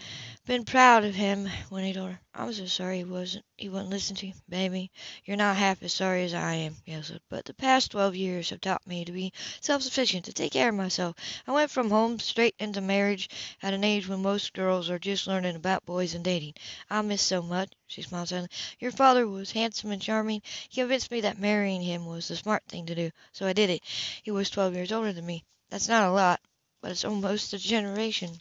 been 0.45 0.67
proud 0.67 1.07
of 1.07 1.15
him 1.15 1.49
when 1.71 1.85
he 1.85 1.95
told 1.95 2.11
her. 2.11 2.21
I'm 2.35 2.53
so 2.53 2.67
sorry 2.67 2.99
he 2.99 3.05
wasn't 3.05 3.47
he 3.57 3.71
wouldn't 3.71 3.89
listen 3.89 4.15
to 4.17 4.27
you. 4.27 4.35
Baby, 4.47 4.91
you're 5.25 5.39
not 5.39 5.57
half 5.57 5.83
as 5.83 5.95
sorry 5.95 6.25
as 6.25 6.35
I 6.35 6.53
am, 6.57 6.77
said. 7.03 7.23
But 7.31 7.47
the 7.47 7.55
past 7.55 7.93
twelve 7.93 8.15
years 8.15 8.51
have 8.51 8.61
taught 8.61 8.87
me 8.87 9.07
to 9.07 9.11
be 9.11 9.33
self 9.63 9.85
sufficient, 9.85 10.27
to 10.27 10.35
take 10.35 10.53
care 10.53 10.69
of 10.69 10.75
myself. 10.75 11.17
I 11.47 11.53
went 11.53 11.71
from 11.71 11.89
home 11.89 12.19
straight 12.19 12.55
into 12.59 12.83
marriage 12.83 13.31
at 13.63 13.73
an 13.73 13.85
age 13.85 14.07
when 14.07 14.21
most 14.21 14.53
girls 14.53 14.91
are 14.91 14.99
just 14.99 15.27
learning 15.27 15.57
about 15.57 15.87
boys 15.87 16.13
and 16.13 16.23
dating. 16.23 16.53
I 16.91 17.01
miss 17.01 17.23
so 17.23 17.41
much. 17.41 17.73
She 17.87 18.03
smiled 18.03 18.29
sadly. 18.29 18.51
Your 18.81 18.93
father 18.93 19.27
was 19.27 19.53
handsome 19.53 19.93
and 19.93 20.03
charming. 20.03 20.43
He 20.69 20.83
convinced 20.83 21.11
me 21.11 21.23
that 21.23 21.39
marrying 21.39 21.81
him 21.81 22.05
was 22.05 22.29
the 22.29 22.37
smart 22.37 22.65
thing 22.69 22.85
to 22.85 22.95
do, 22.95 23.11
so 23.33 23.47
I 23.47 23.55
did 23.55 23.71
it. 23.71 23.83
He 24.23 24.31
was 24.31 24.51
twelve 24.51 24.75
years 24.75 24.93
older 24.93 25.15
than 25.15 25.25
me. 25.25 25.43
That's 25.71 25.89
not 25.89 26.07
a 26.07 26.13
lot, 26.13 26.39
but 26.83 26.91
it's 26.91 27.07
almost 27.07 27.55
a 27.55 27.59
generation. 27.59 28.37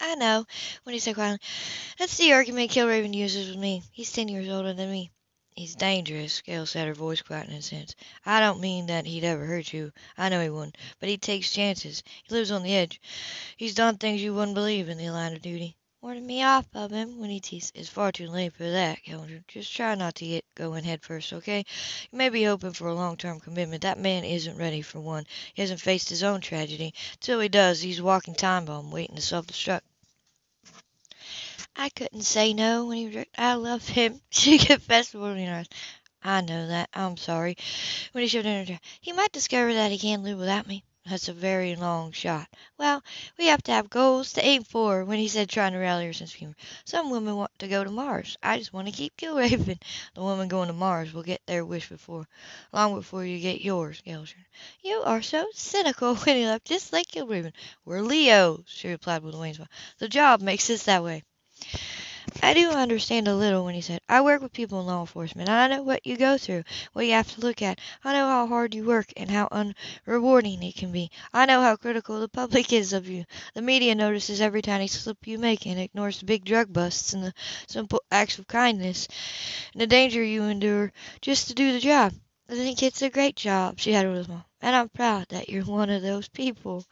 "I 0.00 0.14
know," 0.14 0.46
Winnie 0.84 1.00
said 1.00 1.16
quietly. 1.16 1.40
"That's 1.98 2.16
the 2.16 2.32
argument 2.32 2.70
Kilraven 2.70 3.12
uses 3.14 3.48
with 3.48 3.58
me. 3.58 3.82
He's 3.90 4.12
ten 4.12 4.28
years 4.28 4.48
older 4.48 4.72
than 4.72 4.92
me." 4.92 5.10
"He's 5.56 5.74
dangerous," 5.74 6.40
Gale 6.40 6.66
said, 6.66 6.86
her 6.86 6.94
voice 6.94 7.20
quiet 7.20 7.48
in 7.48 7.56
a 7.56 7.62
sense. 7.62 7.96
"I 8.24 8.38
don't 8.38 8.60
mean 8.60 8.86
that 8.86 9.06
he'd 9.06 9.24
ever 9.24 9.44
hurt 9.46 9.72
you. 9.72 9.92
I 10.16 10.28
know 10.28 10.40
he 10.40 10.50
wouldn't. 10.50 10.78
But 11.00 11.08
he 11.08 11.18
takes 11.18 11.50
chances. 11.50 12.04
He 12.22 12.32
lives 12.32 12.52
on 12.52 12.62
the 12.62 12.76
edge. 12.76 13.00
He's 13.56 13.74
done 13.74 13.98
things 13.98 14.22
you 14.22 14.34
wouldn't 14.34 14.54
believe 14.54 14.88
in 14.88 14.98
the 14.98 15.10
line 15.10 15.32
of 15.34 15.42
duty." 15.42 15.76
"Warning 16.00 16.28
me 16.28 16.44
off 16.44 16.66
of 16.74 16.92
him," 16.92 17.18
Winnie 17.18 17.40
teased. 17.40 17.72
"It's 17.74 17.88
far 17.88 18.12
too 18.12 18.28
late 18.28 18.54
for 18.54 18.70
that, 18.70 19.02
Gale 19.02 19.26
Just 19.48 19.74
try 19.74 19.96
not 19.96 20.14
to 20.16 20.26
get 20.26 20.44
going 20.54 20.84
head 20.84 21.02
first, 21.02 21.32
okay? 21.32 21.64
You 22.12 22.18
may 22.18 22.28
be 22.28 22.44
hoping 22.44 22.72
for 22.72 22.86
a 22.86 22.94
long 22.94 23.16
term 23.16 23.40
commitment. 23.40 23.82
That 23.82 23.98
man 23.98 24.22
isn't 24.22 24.56
ready 24.56 24.80
for 24.80 25.00
one. 25.00 25.26
He 25.54 25.60
hasn't 25.60 25.80
faced 25.80 26.08
his 26.08 26.22
own 26.22 26.40
tragedy. 26.40 26.94
Till 27.18 27.40
he 27.40 27.48
does, 27.48 27.80
he's 27.80 27.98
a 27.98 28.04
walking 28.04 28.36
time 28.36 28.64
bomb 28.64 28.92
waiting 28.92 29.16
to 29.16 29.22
self 29.22 29.48
destruct. 29.48 29.80
I 31.74 31.88
couldn't 31.88 32.22
say 32.22 32.54
no 32.54 32.86
when 32.86 32.98
he 33.10 33.26
I 33.36 33.54
love 33.54 33.88
him, 33.88 34.20
she 34.30 34.58
confessed 34.58 35.14
with 35.14 35.36
her. 35.36 35.64
I 36.22 36.40
know 36.42 36.68
that. 36.68 36.90
I'm 36.94 37.16
sorry. 37.16 37.56
When 38.12 38.22
he 38.22 38.28
showed 38.28 38.44
her, 38.44 38.78
he 39.00 39.12
might 39.12 39.32
discover 39.32 39.74
that 39.74 39.90
he 39.90 39.98
can't 39.98 40.22
live 40.22 40.38
without 40.38 40.68
me. 40.68 40.84
That's 41.10 41.28
a 41.28 41.32
very 41.32 41.74
long 41.76 42.12
shot. 42.12 42.48
Well, 42.78 43.02
we 43.38 43.46
have 43.46 43.62
to 43.64 43.72
have 43.72 43.90
goals 43.90 44.32
to 44.34 44.44
aim 44.44 44.62
for, 44.62 45.04
when 45.04 45.18
he 45.18 45.26
said, 45.28 45.48
trying 45.48 45.72
to 45.72 45.78
rally 45.78 46.06
her 46.06 46.12
sense 46.12 46.30
of 46.32 46.36
humor. 46.38 46.54
Some 46.84 47.10
women 47.10 47.36
want 47.36 47.50
to 47.58 47.66
go 47.68 47.82
to 47.82 47.90
Mars. 47.90 48.36
I 48.42 48.58
just 48.58 48.72
want 48.72 48.86
to 48.86 48.92
keep 48.92 49.16
Kilraven. 49.16 49.80
The 50.14 50.22
woman 50.22 50.46
going 50.48 50.68
to 50.68 50.72
Mars 50.72 51.12
will 51.12 51.22
get 51.24 51.44
their 51.46 51.64
wish 51.64 51.88
before, 51.88 52.28
long 52.72 52.94
before 52.94 53.24
you 53.24 53.40
get 53.40 53.60
yours, 53.60 54.00
Gelsher. 54.06 54.44
You 54.82 55.02
are 55.02 55.22
so 55.22 55.46
cynical 55.54 56.14
when 56.14 56.36
he 56.36 56.46
left, 56.46 56.66
just 56.66 56.92
like 56.92 57.08
Kilraven. 57.08 57.52
We're 57.84 58.02
Leo, 58.02 58.62
she 58.66 58.88
replied 58.88 59.22
with 59.22 59.34
a 59.34 59.38
winning 59.38 59.54
smile. 59.54 59.68
The 59.98 60.08
job 60.08 60.40
makes 60.42 60.70
us 60.70 60.84
that 60.84 61.02
way. 61.02 61.24
I 62.42 62.54
do 62.54 62.70
understand 62.70 63.28
a 63.28 63.34
little 63.34 63.64
when 63.64 63.74
he 63.74 63.80
said, 63.80 64.00
I 64.08 64.20
work 64.22 64.42
with 64.42 64.52
people 64.52 64.80
in 64.80 64.86
law 64.86 65.00
enforcement, 65.00 65.48
I 65.48 65.68
know 65.68 65.82
what 65.82 66.06
you 66.06 66.16
go 66.16 66.38
through, 66.38 66.64
what 66.92 67.06
you 67.06 67.12
have 67.12 67.30
to 67.34 67.40
look 67.40 67.62
at. 67.62 67.80
I 68.02 68.12
know 68.12 68.26
how 68.26 68.46
hard 68.46 68.74
you 68.74 68.84
work 68.84 69.12
and 69.16 69.30
how 69.30 69.48
unrewarding 69.48 70.62
it 70.62 70.74
can 70.76 70.90
be. 70.90 71.10
I 71.32 71.46
know 71.46 71.60
how 71.62 71.76
critical 71.76 72.18
the 72.20 72.28
public 72.28 72.72
is 72.72 72.92
of 72.92 73.08
you. 73.08 73.24
The 73.54 73.62
media 73.62 73.94
notices 73.94 74.40
every 74.40 74.62
tiny 74.62 74.86
slip 74.88 75.26
you 75.26 75.38
make 75.38 75.66
and 75.66 75.78
ignores 75.78 76.18
the 76.20 76.26
big 76.26 76.44
drug 76.44 76.72
busts 76.72 77.12
and 77.12 77.22
the 77.22 77.34
simple 77.66 78.02
acts 78.10 78.38
of 78.38 78.46
kindness 78.46 79.08
and 79.72 79.80
the 79.80 79.86
danger 79.86 80.22
you 80.22 80.44
endure 80.44 80.92
just 81.20 81.48
to 81.48 81.54
do 81.54 81.72
the 81.72 81.80
job. 81.80 82.14
I 82.48 82.54
think 82.54 82.82
it's 82.82 83.02
a 83.02 83.10
great 83.10 83.36
job, 83.36 83.78
she 83.78 83.94
added 83.94 84.10
with 84.10 84.22
a 84.22 84.24
smile, 84.24 84.46
and 84.60 84.74
I'm 84.74 84.88
proud 84.88 85.28
that 85.28 85.48
you're 85.48 85.64
one 85.64 85.90
of 85.90 86.02
those 86.02 86.28
people. 86.28 86.84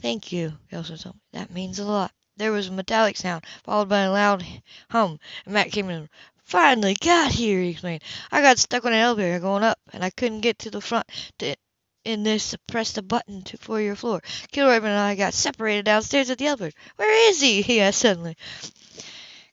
Thank 0.00 0.32
you, 0.32 0.54
Elsa 0.72 0.98
told 0.98 1.16
me. 1.16 1.20
That 1.32 1.50
means 1.50 1.78
a 1.78 1.84
lot. 1.84 2.12
There 2.38 2.52
was 2.52 2.66
a 2.68 2.72
metallic 2.72 3.16
sound, 3.16 3.46
followed 3.64 3.88
by 3.88 4.00
a 4.00 4.12
loud 4.12 4.44
hum, 4.90 5.18
and 5.46 5.54
Matt 5.54 5.72
came 5.72 5.88
in. 5.88 6.10
"Finally 6.44 6.92
got 7.00 7.32
here!" 7.32 7.62
he 7.62 7.70
exclaimed. 7.70 8.02
"I 8.30 8.42
got 8.42 8.58
stuck 8.58 8.84
on 8.84 8.92
an 8.92 8.98
elevator 8.98 9.40
going 9.40 9.62
up, 9.62 9.78
and 9.94 10.04
I 10.04 10.10
couldn't 10.10 10.42
get 10.42 10.58
to 10.58 10.70
the 10.70 10.82
front 10.82 11.06
to 11.38 11.56
in 12.04 12.24
this 12.24 12.50
to 12.50 12.58
press 12.58 12.92
the 12.92 13.00
button 13.00 13.40
to, 13.44 13.56
for 13.56 13.80
your 13.80 13.96
floor. 13.96 14.20
Kilraven 14.52 14.90
and 14.90 14.98
I 14.98 15.14
got 15.14 15.32
separated 15.32 15.86
downstairs 15.86 16.28
at 16.28 16.36
the 16.36 16.46
elevator. 16.48 16.76
Where 16.96 17.30
is 17.30 17.40
he?" 17.40 17.62
he 17.62 17.80
asked 17.80 18.00
suddenly. 18.00 18.36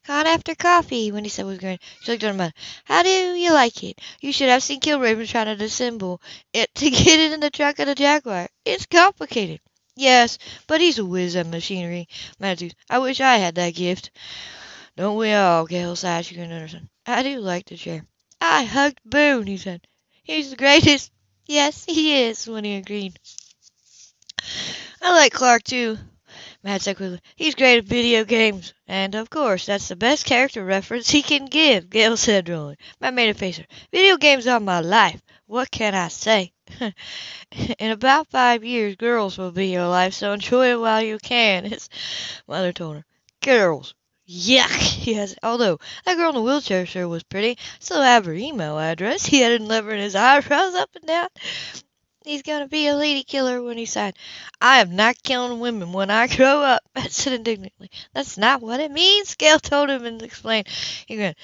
"Gone 0.06 0.28
after 0.28 0.54
coffee," 0.54 1.10
Winnie 1.10 1.30
said 1.30 1.46
with 1.46 1.60
a 1.60 1.60
grin. 1.60 1.80
She 2.02 2.12
looked 2.12 2.26
at 2.26 2.36
mother. 2.36 2.52
"How 2.84 3.02
do 3.02 3.10
you 3.10 3.54
like 3.54 3.82
it? 3.86 4.02
You 4.20 4.34
should 4.34 4.50
have 4.50 4.62
seen 4.62 4.82
Kilraven 4.82 5.26
trying 5.26 5.46
to 5.46 5.56
disassemble 5.56 6.20
it 6.52 6.76
to 6.76 6.90
get 6.90 7.18
it 7.20 7.32
in 7.32 7.40
the 7.40 7.50
trunk 7.50 7.80
of 7.80 7.88
the 7.88 7.96
Jaguar. 7.96 8.50
It's 8.66 8.86
complicated." 8.86 9.62
Yes, 9.96 10.38
but 10.68 10.82
he's 10.82 10.98
a 10.98 11.06
whiz 11.06 11.36
at 11.36 11.46
machinery. 11.46 12.08
Matthews, 12.40 12.74
I 12.90 13.00
wish 13.00 13.22
I 13.22 13.38
had 13.38 13.56
that 13.56 13.76
gift. 13.76 14.10
Don't 14.96 15.18
we 15.18 15.34
all, 15.34 15.66
Gale 15.66 15.96
sighed. 15.96 16.26
She 16.26 16.36
couldn't 16.36 16.52
understand. 16.52 16.90
I 17.06 17.24
do 17.24 17.40
like 17.40 17.66
the 17.66 17.78
chair. 17.78 18.06
I 18.42 18.64
hugged 18.64 19.00
Boone, 19.06 19.48
he 19.48 19.58
said. 19.58 19.86
He's 20.24 20.50
the 20.50 20.56
greatest. 20.56 21.12
Yes, 21.46 21.86
he 21.86 22.24
is, 22.24 22.48
Winnie 22.48 22.78
agreed. 22.78 23.20
I 25.02 25.12
like 25.12 25.34
Clark, 25.34 25.64
too. 25.64 25.98
Matt 26.64 26.82
said 26.82 26.96
quickly. 26.96 27.20
He's 27.36 27.56
great 27.56 27.80
at 27.80 27.84
video 27.84 28.24
games. 28.24 28.74
And, 28.88 29.16
of 29.16 29.30
course, 29.30 29.66
that's 29.66 29.90
the 29.90 29.96
best 29.96 30.26
character 30.26 30.64
reference 30.64 31.10
he 31.10 31.22
can 31.22 31.46
give, 31.46 31.90
Gale 31.90 32.16
said 32.18 32.46
drolly. 32.46 32.78
Matt 33.00 33.14
made 33.14 33.30
a 33.30 33.34
face. 33.34 33.60
Video 33.92 34.18
games 34.18 34.48
are 34.48 34.60
my 34.60 34.80
life. 34.80 35.22
What 35.54 35.70
can 35.70 35.94
I 35.94 36.08
say? 36.08 36.52
In 37.78 37.92
about 37.92 38.28
five 38.32 38.64
years, 38.64 38.96
girls 38.96 39.38
will 39.38 39.52
be 39.52 39.68
your 39.68 39.88
life, 39.88 40.16
so 40.16 40.34
enjoy 40.34 40.72
it 40.72 40.80
while 40.80 41.00
you 41.00 41.20
can, 41.20 41.66
his 41.70 41.90
mother 42.48 42.74
told 42.74 42.96
her. 42.96 43.06
Girls. 43.40 43.94
Yuck! 44.28 45.06
Yes, 45.06 45.36
although 45.44 45.78
that 46.06 46.16
girl 46.18 46.30
in 46.30 46.36
the 46.36 46.42
wheelchair 46.42 46.88
sure 46.88 47.08
was 47.08 47.22
pretty. 47.22 47.60
Still 47.80 48.02
have 48.02 48.26
her 48.26 48.34
email 48.34 48.80
address. 48.80 49.28
He 49.28 49.44
added, 49.44 49.62
levering 49.62 50.02
his 50.02 50.16
eyebrows 50.16 50.74
up 50.74 50.90
and 50.96 51.06
down. 51.06 51.28
He's 52.26 52.42
gonna 52.42 52.68
be 52.68 52.88
a 52.88 52.96
lady 52.96 53.22
killer 53.22 53.62
when 53.62 53.78
he 53.78 53.86
said, 53.86 54.16
I 54.60 54.80
am 54.80 54.96
not 54.96 55.22
killing 55.22 55.60
women 55.60 55.94
when 55.94 56.10
I 56.10 56.36
grow 56.36 56.64
up, 56.64 56.82
Matt 56.96 57.12
said 57.12 57.34
indignantly. 57.34 57.92
That's 58.12 58.40
not 58.40 58.64
what 58.64 58.80
it 58.80 58.90
means, 58.90 59.36
Gale 59.36 59.60
told 59.60 59.92
him 59.92 60.04
and 60.04 60.20
explained. 60.24 60.68
He 61.06 61.16
grinned. 61.16 61.36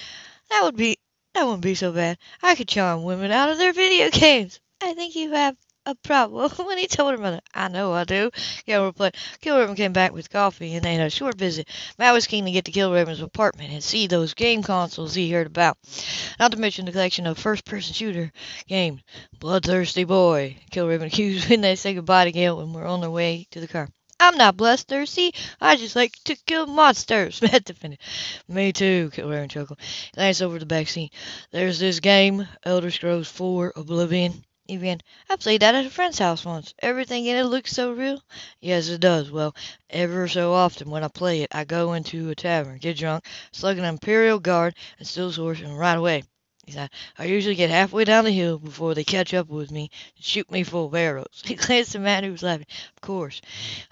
That 0.49 0.63
would 0.63 0.77
be 0.77 0.97
that 1.39 1.45
wouldn't 1.45 1.63
be 1.63 1.73
so 1.75 1.93
bad. 1.93 2.17
I 2.43 2.55
could 2.55 2.67
charm 2.67 3.03
women 3.03 3.31
out 3.31 3.49
of 3.49 3.57
their 3.57 3.71
video 3.71 4.09
games. 4.09 4.59
I 4.81 4.93
think 4.93 5.15
you 5.15 5.31
have 5.31 5.55
a 5.85 5.95
problem. 5.95 6.51
when 6.65 6.77
he 6.77 6.85
told 6.85 7.11
her 7.11 7.17
mother, 7.17 7.39
I 7.53 7.69
know 7.69 7.93
I 7.93 8.03
do, 8.03 8.29
Gale 8.65 8.83
replied. 8.83 9.15
Kilraven 9.41 9.77
came 9.77 9.93
back 9.93 10.11
with 10.11 10.29
coffee, 10.29 10.75
and 10.75 10.83
they 10.83 10.95
had 10.95 11.07
a 11.07 11.09
short 11.09 11.35
visit. 11.35 11.69
Matt 11.97 12.13
was 12.13 12.27
keen 12.27 12.43
to 12.43 12.51
get 12.51 12.65
to 12.65 12.73
Kilraven's 12.73 13.21
apartment 13.21 13.71
and 13.71 13.81
see 13.81 14.05
those 14.05 14.33
game 14.33 14.63
consoles 14.63 15.13
he 15.13 15.31
heard 15.31 15.47
about. 15.47 15.77
Not 16.41 16.51
to 16.51 16.57
mention 16.57 16.85
the 16.85 16.91
collection 16.91 17.25
of 17.25 17.37
first-person 17.37 17.93
shooter 17.93 18.33
games. 18.67 19.01
Bloodthirsty 19.39 20.03
boy, 20.03 20.57
Kilraven 20.73 21.07
accused 21.07 21.49
when 21.49 21.61
they 21.61 21.77
said 21.77 21.95
goodbye 21.95 22.25
to 22.25 22.33
Gale 22.33 22.59
and 22.59 22.75
were 22.75 22.85
on 22.85 22.99
their 22.99 23.09
way 23.09 23.47
to 23.51 23.61
the 23.61 23.67
car. 23.69 23.87
I'm 24.21 24.37
not 24.37 24.57
bloodthirsty. 24.57 25.33
I 25.61 25.77
just 25.77 25.95
like 25.95 26.13
to 26.25 26.35
kill 26.35 26.67
monsters, 26.67 27.41
Matt 27.41 27.63
defended. 27.63 27.99
Me 28.47 28.73
too, 28.73 29.11
Kilraven 29.13 29.49
chuckled. 29.49 29.79
Glanced 30.13 30.41
over 30.41 30.59
the 30.59 30.65
back 30.65 30.89
seat. 30.89 31.13
There's 31.51 31.79
this 31.79 32.01
game, 32.01 32.47
Elder 32.63 32.91
Scrolls 32.91 33.29
4 33.29 33.73
Oblivion. 33.75 34.43
Evian, 34.69 35.01
I 35.29 35.35
played 35.37 35.61
that 35.61 35.73
at 35.73 35.85
a 35.85 35.89
friend's 35.89 36.19
house 36.19 36.45
once. 36.45 36.73
Everything 36.79 37.25
in 37.25 37.37
it 37.37 37.45
looks 37.45 37.71
so 37.71 37.91
real. 37.91 38.21
Yes, 38.61 38.89
it 38.89 39.01
does. 39.01 39.31
Well, 39.31 39.55
ever 39.89 40.27
so 40.27 40.53
often 40.53 40.91
when 40.91 41.03
I 41.03 41.07
play 41.07 41.41
it, 41.41 41.49
I 41.51 41.63
go 41.63 41.93
into 41.93 42.29
a 42.29 42.35
tavern, 42.35 42.77
get 42.77 42.97
drunk, 42.97 43.25
slug 43.51 43.79
an 43.79 43.85
Imperial 43.85 44.39
Guard, 44.39 44.75
and 44.99 45.07
steal 45.07 45.29
a 45.29 45.31
horse, 45.31 45.61
and 45.61 45.75
ride 45.75 45.97
away. 45.97 46.23
He 46.69 46.73
said, 46.73 46.91
I 47.17 47.25
usually 47.25 47.55
get 47.55 47.71
halfway 47.71 48.05
down 48.05 48.25
the 48.25 48.31
hill 48.31 48.59
before 48.59 48.93
they 48.93 49.03
catch 49.03 49.33
up 49.33 49.47
with 49.47 49.71
me 49.71 49.89
and 50.15 50.23
shoot 50.23 50.51
me 50.51 50.61
full 50.61 50.85
of 50.85 50.93
arrows. 50.93 51.41
He 51.43 51.55
glanced 51.55 51.95
at 51.95 52.01
Matt, 52.01 52.23
who 52.23 52.31
was 52.31 52.43
laughing. 52.43 52.67
Of 52.95 53.01
course, 53.01 53.41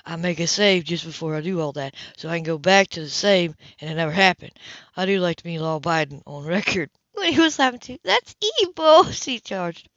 I 0.06 0.16
make 0.16 0.40
a 0.40 0.46
save 0.46 0.84
just 0.84 1.04
before 1.04 1.36
I 1.36 1.42
do 1.42 1.60
all 1.60 1.72
that, 1.72 1.96
so 2.18 2.30
I 2.30 2.38
can 2.38 2.44
go 2.44 2.60
back 2.60 2.90
to 2.90 3.02
the 3.02 3.10
save, 3.10 3.56
and 3.82 3.90
it 3.90 3.96
never 3.96 4.12
happened. 4.12 4.52
I 4.96 5.08
do 5.08 5.20
like 5.20 5.38
to 5.38 5.44
be 5.44 5.58
law-abiding 5.58 6.22
on 6.28 6.46
record. 6.46 6.92
When 7.14 7.34
he 7.34 7.40
was 7.40 7.58
laughing 7.58 7.80
too, 7.80 7.98
that's 8.04 8.36
evil, 8.62 9.06
she 9.12 9.40
charged. 9.40 9.90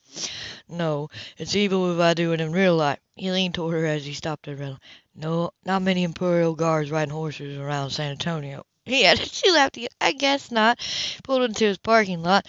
No, 0.67 1.11
it's 1.37 1.55
evil 1.55 1.93
if 1.93 2.01
I 2.01 2.15
do 2.15 2.33
it 2.33 2.41
in 2.41 2.51
real 2.51 2.77
life. 2.77 3.01
He 3.15 3.31
leaned 3.31 3.57
toward 3.57 3.75
her 3.75 3.85
as 3.85 4.07
he 4.07 4.15
stopped 4.15 4.49
at 4.49 4.59
Rella. 4.59 4.81
No, 5.15 5.51
not 5.67 5.83
many 5.83 6.03
Imperial 6.03 6.55
guards 6.55 6.91
riding 6.91 7.13
horses 7.13 7.59
around 7.59 7.91
San 7.91 8.13
Antonio. 8.13 8.65
He 8.91 9.07
added. 9.07 9.31
She 9.33 9.49
again. 9.49 9.89
I 10.01 10.11
guess 10.11 10.51
not. 10.51 10.81
Pulled 11.23 11.43
into 11.45 11.65
his 11.65 11.79
parking 11.79 12.25
lot, 12.25 12.45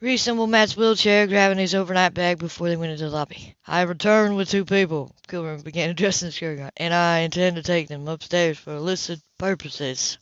reassembled 0.00 0.48
Matt's 0.48 0.78
wheelchair, 0.78 1.26
grabbing 1.26 1.58
his 1.58 1.74
overnight 1.74 2.14
bag 2.14 2.38
before 2.38 2.70
they 2.70 2.76
went 2.76 2.92
into 2.92 3.04
the 3.04 3.10
lobby. 3.10 3.54
I 3.66 3.82
returned 3.82 4.34
with 4.34 4.48
two 4.48 4.64
people, 4.64 5.14
Kilraven 5.28 5.62
began 5.62 5.90
addressing 5.90 6.28
the 6.28 6.32
security 6.32 6.62
guard, 6.62 6.72
and 6.78 6.94
I 6.94 7.18
intend 7.18 7.56
to 7.56 7.62
take 7.62 7.88
them 7.88 8.08
upstairs 8.08 8.56
for 8.56 8.76
illicit 8.76 9.20
purposes. 9.36 10.16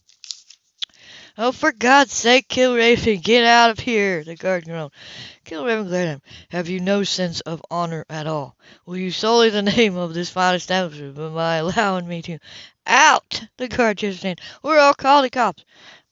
Oh, 1.39 1.53
for 1.53 1.71
God's 1.71 2.15
sake, 2.15 2.49
Kilraven, 2.49 3.23
get 3.23 3.45
out 3.45 3.69
of 3.69 3.79
here, 3.79 4.25
the 4.25 4.37
guard 4.37 4.65
groaned. 4.65 4.91
Kilraven 5.45 5.87
glared 5.87 6.09
at 6.09 6.13
him. 6.15 6.23
Have 6.49 6.71
you 6.71 6.81
no 6.81 7.05
sense 7.05 7.41
of 7.41 7.61
honor 7.71 8.07
at 8.09 8.27
all? 8.27 8.57
Will 8.87 8.97
you 8.97 9.11
sully 9.11 9.51
the 9.51 9.61
name 9.77 9.97
of 9.97 10.15
this 10.15 10.31
fine 10.31 10.55
establishment 10.55 11.15
by 11.35 11.57
allowing 11.57 12.09
me 12.09 12.23
to... 12.23 12.39
Out! 12.87 13.43
The 13.59 13.69
guard 13.69 13.99
just 13.99 14.21
said. 14.21 14.41
We're 14.63 14.79
all 14.79 14.95
called 14.95 15.27
the 15.27 15.31
cops. 15.31 15.63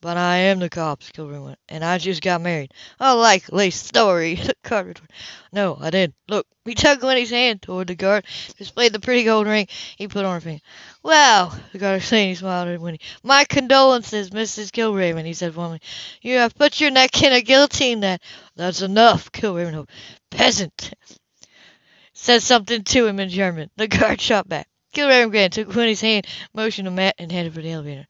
But 0.05 0.19
I 0.19 0.37
am 0.37 0.59
the 0.59 0.69
cops, 0.69 1.11
Kilraven 1.13 1.45
went, 1.47 1.59
and 1.67 1.83
I 1.83 1.97
just 1.97 2.21
got 2.21 2.43
married. 2.43 2.75
A 3.01 3.17
likely 3.17 3.71
story, 3.71 4.39
guard 4.63 4.87
retorted. 4.89 5.11
No, 5.51 5.79
I 5.81 5.89
didn't. 5.89 6.15
Look, 6.29 6.47
he 6.67 6.75
took 6.75 7.01
Winnie's 7.01 7.31
hand 7.31 7.63
toward 7.63 7.87
the 7.87 7.95
guard, 7.95 8.27
displayed 8.59 8.93
the 8.93 9.01
pretty 9.01 9.25
gold 9.25 9.47
ring 9.47 9.67
he 9.97 10.07
put 10.07 10.27
on 10.27 10.35
her 10.35 10.41
finger. 10.43 10.61
Well, 11.03 11.59
the 11.73 11.79
guard 11.79 12.03
saying 12.03 12.29
he 12.29 12.35
smiled 12.35 12.69
at 12.69 12.83
Winnie. 12.83 13.01
My 13.23 13.47
condolences, 13.47 14.29
Mrs. 14.29 14.73
Kilraven, 14.73 15.25
he 15.25 15.33
said 15.33 15.57
warmly. 15.57 15.81
You 16.21 16.37
have 16.37 16.55
put 16.55 16.83
your 16.83 16.91
neck 16.91 17.23
in 17.23 17.33
a 17.33 17.41
guillotine 17.41 18.01
then. 18.01 18.19
That's 18.57 18.83
enough, 18.83 19.33
Kilraven. 19.33 19.89
Peasant. 20.31 20.93
Said 22.13 22.43
something 22.43 22.85
to 22.85 23.07
him 23.07 23.21
in 23.21 23.31
German. 23.31 23.71
The 23.77 23.89
guard 23.89 24.21
shot 24.21 24.51
back. 24.51 24.69
Kilraven 24.95 25.31
grinned, 25.31 25.55
took 25.55 25.75
Winnie's 25.75 26.03
hand, 26.03 26.27
motioned 26.53 26.85
to 26.85 26.91
Matt, 26.91 27.15
and 27.19 27.33
headed 27.33 27.55
for 27.55 27.63
the 27.63 27.73
elevator. 27.73 28.07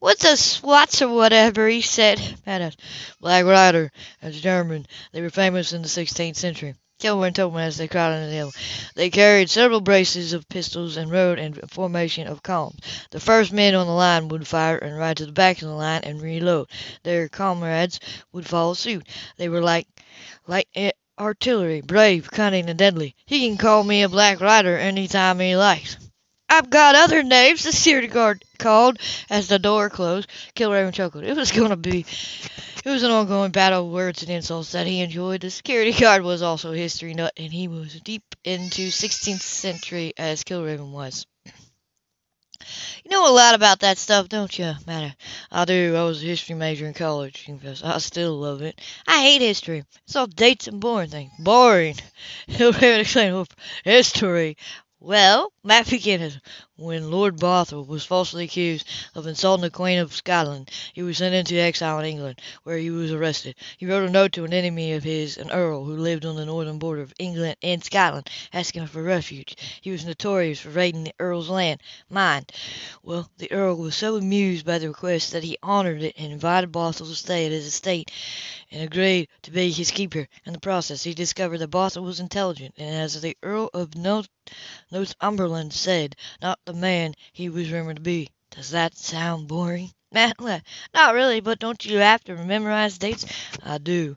What's 0.00 0.24
a 0.24 0.34
Swats 0.34 1.02
or 1.02 1.08
whatever, 1.08 1.68
he 1.68 1.82
said. 1.82 2.18
Asked. 2.46 2.80
Black 3.20 3.44
Rider. 3.44 3.92
That's 4.22 4.40
German. 4.40 4.86
They 5.12 5.20
were 5.20 5.28
famous 5.28 5.74
in 5.74 5.82
the 5.82 5.88
16th 5.88 6.36
century. 6.36 6.74
Kilraven 6.98 7.34
told 7.34 7.54
me 7.54 7.60
as 7.60 7.76
they 7.76 7.86
crowded 7.86 8.22
in 8.22 8.30
the 8.30 8.34
hill. 8.34 8.52
They 8.94 9.10
carried 9.10 9.50
several 9.50 9.82
braces 9.82 10.32
of 10.32 10.48
pistols 10.48 10.96
and 10.96 11.10
rode 11.10 11.38
in 11.38 11.52
formation 11.68 12.26
of 12.26 12.42
columns. 12.42 12.80
The 13.10 13.20
first 13.20 13.52
men 13.52 13.74
on 13.74 13.86
the 13.86 13.92
line 13.92 14.28
would 14.28 14.48
fire 14.48 14.78
and 14.78 14.96
ride 14.96 15.18
to 15.18 15.26
the 15.26 15.32
back 15.32 15.60
of 15.60 15.68
the 15.68 15.74
line 15.74 16.00
and 16.04 16.22
reload. 16.22 16.70
Their 17.02 17.28
comrades 17.28 18.00
would 18.32 18.46
follow 18.46 18.72
suit. 18.72 19.06
They 19.36 19.50
were 19.50 19.60
like 19.62 19.86
light 20.46 20.68
artillery, 21.18 21.82
brave, 21.82 22.30
cunning, 22.30 22.70
and 22.70 22.78
deadly. 22.78 23.14
He 23.26 23.46
can 23.46 23.58
call 23.58 23.84
me 23.84 24.02
a 24.02 24.08
Black 24.08 24.40
Rider 24.40 24.78
any 24.78 25.08
time 25.08 25.40
he 25.40 25.56
likes. 25.56 25.98
I've 26.50 26.68
got 26.68 26.96
other 26.96 27.22
names, 27.22 27.62
the 27.62 27.70
security 27.70 28.08
guard 28.08 28.44
called 28.58 28.98
as 29.30 29.46
the 29.46 29.60
door 29.60 29.88
closed. 29.88 30.28
Kilraven 30.56 30.92
chuckled. 30.92 31.22
It 31.22 31.36
was 31.36 31.52
going 31.52 31.70
to 31.70 31.76
be, 31.76 32.04
it 32.84 32.90
was 32.90 33.04
an 33.04 33.12
ongoing 33.12 33.52
battle 33.52 33.86
of 33.86 33.92
words 33.92 34.22
and 34.22 34.32
insults 34.32 34.72
that 34.72 34.88
he 34.88 35.00
enjoyed. 35.00 35.42
The 35.42 35.50
security 35.50 35.92
guard 35.92 36.24
was 36.24 36.42
also 36.42 36.72
a 36.72 36.76
history 36.76 37.14
nut, 37.14 37.32
and 37.36 37.52
he 37.52 37.68
was 37.68 38.00
deep 38.00 38.34
into 38.42 38.88
16th 38.88 39.42
century 39.42 40.12
as 40.18 40.42
Kilraven 40.42 40.90
was. 40.90 41.24
You 43.04 43.10
know 43.12 43.30
a 43.30 43.32
lot 43.32 43.54
about 43.54 43.80
that 43.80 43.96
stuff, 43.96 44.28
don't 44.28 44.58
you, 44.58 44.74
Matter? 44.86 45.14
I 45.50 45.64
do. 45.64 45.94
I 45.96 46.02
was 46.02 46.22
a 46.22 46.26
history 46.26 46.56
major 46.56 46.86
in 46.86 46.94
college. 46.94 47.44
Confess. 47.44 47.82
I 47.82 47.96
still 47.98 48.34
love 48.38 48.60
it. 48.60 48.80
I 49.06 49.22
hate 49.22 49.40
history. 49.40 49.84
It's 50.04 50.16
all 50.16 50.26
dates 50.26 50.66
and 50.68 50.80
boring 50.80 51.10
things. 51.10 51.30
Boring. 51.38 51.94
Kilraven 52.48 53.00
exclaimed, 53.00 53.48
History. 53.84 54.56
Well, 55.00 55.52
Matt 55.64 55.90
began 55.90 56.20
when 56.80 57.10
Lord 57.10 57.38
Bothwell 57.38 57.84
was 57.84 58.06
falsely 58.06 58.44
accused 58.44 58.86
of 59.14 59.26
insulting 59.26 59.60
the 59.60 59.70
Queen 59.70 59.98
of 59.98 60.14
Scotland, 60.14 60.70
he 60.94 61.02
was 61.02 61.18
sent 61.18 61.34
into 61.34 61.56
exile 61.56 61.98
in 61.98 62.06
England, 62.06 62.40
where 62.62 62.78
he 62.78 62.90
was 62.90 63.12
arrested. 63.12 63.54
He 63.76 63.84
wrote 63.84 64.08
a 64.08 64.10
note 64.10 64.32
to 64.32 64.44
an 64.44 64.54
enemy 64.54 64.94
of 64.94 65.04
his, 65.04 65.36
an 65.36 65.50
earl, 65.50 65.84
who 65.84 65.94
lived 65.94 66.24
on 66.24 66.36
the 66.36 66.46
northern 66.46 66.78
border 66.78 67.02
of 67.02 67.12
England 67.18 67.56
and 67.62 67.84
Scotland, 67.84 68.30
asking 68.54 68.86
for 68.86 69.02
refuge. 69.02 69.56
He 69.82 69.90
was 69.90 70.06
notorious 70.06 70.60
for 70.60 70.70
raiding 70.70 71.04
the 71.04 71.14
earl's 71.18 71.50
land, 71.50 71.80
mine. 72.08 72.46
Well, 73.02 73.28
the 73.36 73.52
earl 73.52 73.76
was 73.76 73.94
so 73.94 74.16
amused 74.16 74.64
by 74.64 74.78
the 74.78 74.88
request 74.88 75.32
that 75.32 75.44
he 75.44 75.58
honoured 75.62 76.02
it 76.02 76.14
and 76.16 76.32
invited 76.32 76.72
Bothwell 76.72 77.10
to 77.10 77.14
stay 77.14 77.44
at 77.44 77.52
his 77.52 77.66
estate, 77.66 78.10
and 78.70 78.82
agreed 78.82 79.28
to 79.42 79.50
be 79.50 79.70
his 79.70 79.90
keeper. 79.90 80.26
In 80.46 80.54
the 80.54 80.60
process, 80.60 81.02
he 81.02 81.12
discovered 81.12 81.58
that 81.58 81.68
Bothwell 81.68 82.06
was 82.06 82.20
intelligent, 82.20 82.74
and 82.78 82.94
as 82.94 83.20
the 83.20 83.36
Earl 83.42 83.68
of 83.74 83.94
Northumberland 84.90 85.74
said, 85.74 86.16
not 86.40 86.58
the 86.70 86.76
man 86.76 87.16
he 87.32 87.48
was 87.48 87.72
rumored 87.72 87.96
to 87.96 88.02
be. 88.02 88.28
Does 88.52 88.70
that 88.70 88.96
sound 88.96 89.48
boring? 89.48 89.92
Not 90.12 91.14
really, 91.14 91.40
but 91.40 91.58
don't 91.58 91.84
you 91.84 91.98
have 91.98 92.22
to 92.24 92.36
memorize 92.36 92.96
dates? 92.96 93.26
I 93.64 93.78
do. 93.78 94.16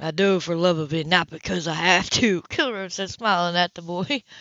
I 0.00 0.10
do 0.10 0.40
for 0.40 0.56
love 0.56 0.78
of 0.78 0.92
it, 0.92 1.06
not 1.06 1.30
because 1.30 1.68
I 1.68 1.74
have 1.74 2.10
to, 2.10 2.42
Kilroy 2.48 2.88
said, 2.88 3.10
smiling 3.10 3.56
at 3.56 3.74
the 3.74 3.82
boy. 3.82 4.22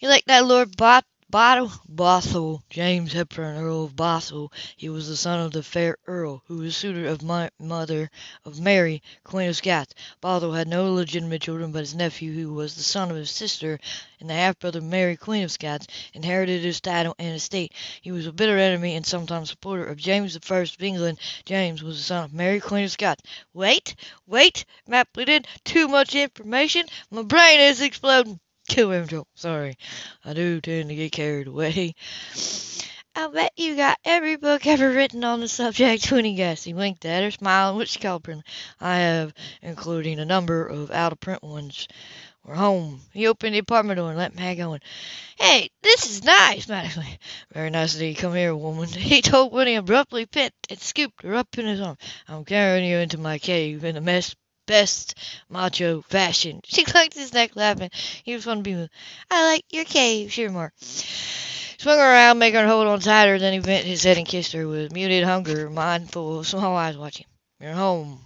You 0.00 0.10
like 0.10 0.24
that 0.26 0.44
Lord 0.44 0.76
Bot 0.76 1.04
Bottle, 1.30 1.72
Bothwell, 1.88 2.62
James 2.70 3.12
Hepburn, 3.12 3.56
Earl 3.56 3.84
of 3.84 3.96
Bothwell. 3.96 4.52
He 4.76 4.88
was 4.88 5.08
the 5.08 5.16
son 5.16 5.40
of 5.40 5.52
the 5.52 5.62
fair 5.62 5.96
Earl, 6.06 6.44
who 6.46 6.58
was 6.58 6.76
suitor 6.76 7.06
of 7.06 7.22
my 7.22 7.50
mother 7.58 8.10
of 8.44 8.60
Mary, 8.60 9.02
Queen 9.24 9.48
of 9.48 9.56
Scots. 9.56 9.94
Bothwell 10.20 10.52
had 10.52 10.68
no 10.68 10.92
legitimate 10.92 11.42
children, 11.42 11.72
but 11.72 11.80
his 11.80 11.94
nephew, 11.94 12.32
who 12.34 12.52
was 12.52 12.74
the 12.76 12.82
son 12.82 13.10
of 13.10 13.16
his 13.16 13.30
sister 13.30 13.80
and 14.20 14.30
the 14.30 14.34
half 14.34 14.58
brother 14.58 14.78
of 14.78 14.84
Mary, 14.84 15.16
Queen 15.16 15.42
of 15.42 15.50
Scots, 15.50 15.86
inherited 16.12 16.62
his 16.62 16.80
title 16.80 17.16
and 17.18 17.34
estate. 17.34 17.72
He 18.00 18.12
was 18.12 18.26
a 18.26 18.32
bitter 18.32 18.56
enemy 18.58 18.94
and 18.94 19.04
sometimes 19.04 19.50
supporter 19.50 19.86
of 19.86 19.96
James 19.96 20.36
I 20.36 20.56
of 20.56 20.82
England. 20.82 21.18
James 21.44 21.82
was 21.82 21.96
the 21.96 22.04
son 22.04 22.24
of 22.24 22.32
Mary, 22.32 22.60
Queen 22.60 22.84
of 22.84 22.92
Scots. 22.92 23.22
Wait, 23.52 23.96
wait, 24.26 24.64
Matt 24.86 25.12
pleaded. 25.12 25.48
Too 25.64 25.88
much 25.88 26.14
information. 26.14 26.86
My 27.10 27.22
brain 27.22 27.60
is 27.60 27.80
exploding. 27.80 28.38
Kill 28.68 29.04
Joe. 29.04 29.26
Sorry. 29.34 29.76
I 30.24 30.32
do 30.32 30.60
tend 30.60 30.88
to 30.88 30.94
get 30.94 31.12
carried 31.12 31.46
away. 31.46 31.94
I'll 33.16 33.30
bet 33.30 33.52
you 33.56 33.76
got 33.76 33.98
every 34.04 34.34
book 34.36 34.66
ever 34.66 34.90
written 34.90 35.22
on 35.22 35.40
the 35.40 35.46
subject 35.46 36.10
when 36.10 36.24
he 36.24 36.34
guessed. 36.34 36.64
He 36.64 36.74
winked 36.74 37.04
at 37.04 37.22
her, 37.22 37.30
smiling, 37.30 37.86
called 38.00 38.24
print. 38.24 38.42
I 38.80 38.96
have, 38.96 39.32
including 39.62 40.18
a 40.18 40.24
number 40.24 40.66
of 40.66 40.90
out-of-print 40.90 41.44
ones. 41.44 41.86
We're 42.44 42.56
home. 42.56 43.00
He 43.12 43.26
opened 43.26 43.54
the 43.54 43.60
apartment 43.60 43.98
door 43.98 44.10
and 44.10 44.18
let 44.18 44.34
Matt 44.34 44.56
go 44.56 44.74
in. 44.74 44.80
Hey, 45.38 45.70
this 45.82 46.10
is 46.10 46.24
nice, 46.24 46.68
Matt. 46.68 46.98
Very 47.52 47.70
nice 47.70 47.94
of 47.94 48.02
you. 48.02 48.14
Come 48.14 48.34
here, 48.34 48.54
woman. 48.54 48.88
He 48.92 49.22
told 49.22 49.52
Winnie 49.52 49.76
abruptly, 49.76 50.26
pit, 50.26 50.52
and 50.68 50.78
scooped 50.78 51.22
her 51.22 51.36
up 51.36 51.56
in 51.56 51.66
his 51.66 51.80
arms. 51.80 51.98
I'm 52.28 52.44
carrying 52.44 52.84
you 52.84 52.98
into 52.98 53.16
my 53.16 53.38
cave 53.38 53.84
in 53.84 53.94
the 53.94 54.00
mess 54.00 54.34
best 54.66 55.14
macho 55.48 56.02
fashion. 56.02 56.60
She 56.64 56.84
clucked 56.84 57.14
his 57.14 57.32
neck, 57.32 57.56
laughing. 57.56 57.90
He 58.24 58.34
was 58.34 58.44
fun 58.44 58.58
to 58.58 58.62
be 58.62 58.74
with. 58.74 58.90
I 59.30 59.44
like 59.44 59.64
your 59.70 59.84
cave, 59.84 60.32
she. 60.32 60.48
Swung 61.78 61.98
around, 61.98 62.38
making 62.38 62.60
her 62.60 62.66
hold 62.66 62.86
on 62.86 63.00
tighter. 63.00 63.38
Then 63.38 63.52
he 63.52 63.58
bent 63.58 63.84
his 63.84 64.04
head 64.04 64.16
and 64.16 64.26
kissed 64.26 64.52
her 64.52 64.66
with 64.66 64.92
muted 64.92 65.24
hunger, 65.24 65.68
mindful 65.68 66.38
of 66.38 66.46
small 66.46 66.76
eyes 66.76 66.96
watching. 66.96 67.26
You're 67.60 67.72
home, 67.72 68.20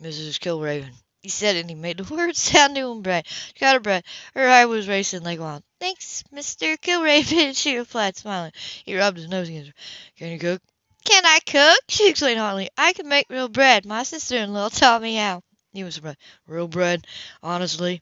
Mrs. 0.00 0.38
Kilraven. 0.38 0.92
He 1.20 1.28
said 1.28 1.56
it, 1.56 1.60
and 1.60 1.70
he 1.70 1.74
made 1.74 1.96
the 1.96 2.04
words 2.14 2.38
sound 2.38 2.74
new 2.74 2.92
and 2.92 3.02
bright. 3.02 3.26
She 3.26 3.58
got 3.58 3.74
her 3.74 3.80
breath. 3.80 4.04
Her 4.34 4.48
heart 4.48 4.68
was 4.68 4.86
racing 4.86 5.22
like 5.22 5.40
wild. 5.40 5.62
Thanks, 5.80 6.22
Mr. 6.32 6.78
Kilraven, 6.78 7.56
she 7.56 7.78
replied, 7.78 8.16
smiling. 8.16 8.52
He 8.84 8.96
rubbed 8.96 9.16
his 9.16 9.28
nose 9.28 9.48
against 9.48 9.68
her. 9.68 9.74
Can 10.18 10.28
you 10.32 10.38
cook? 10.38 10.62
Can 11.04 11.26
I 11.26 11.40
cook? 11.44 11.80
She 11.88 12.08
exclaimed 12.08 12.38
hotly. 12.38 12.70
I 12.78 12.92
can 12.92 13.08
make 13.08 13.26
real 13.28 13.48
bread. 13.48 13.84
My 13.86 14.02
sister-in-law 14.02 14.68
taught 14.68 15.02
me 15.02 15.16
how. 15.16 15.42
He 15.74 15.82
was. 15.82 16.00
Real 16.46 16.68
bread? 16.68 17.04
Honestly? 17.42 18.00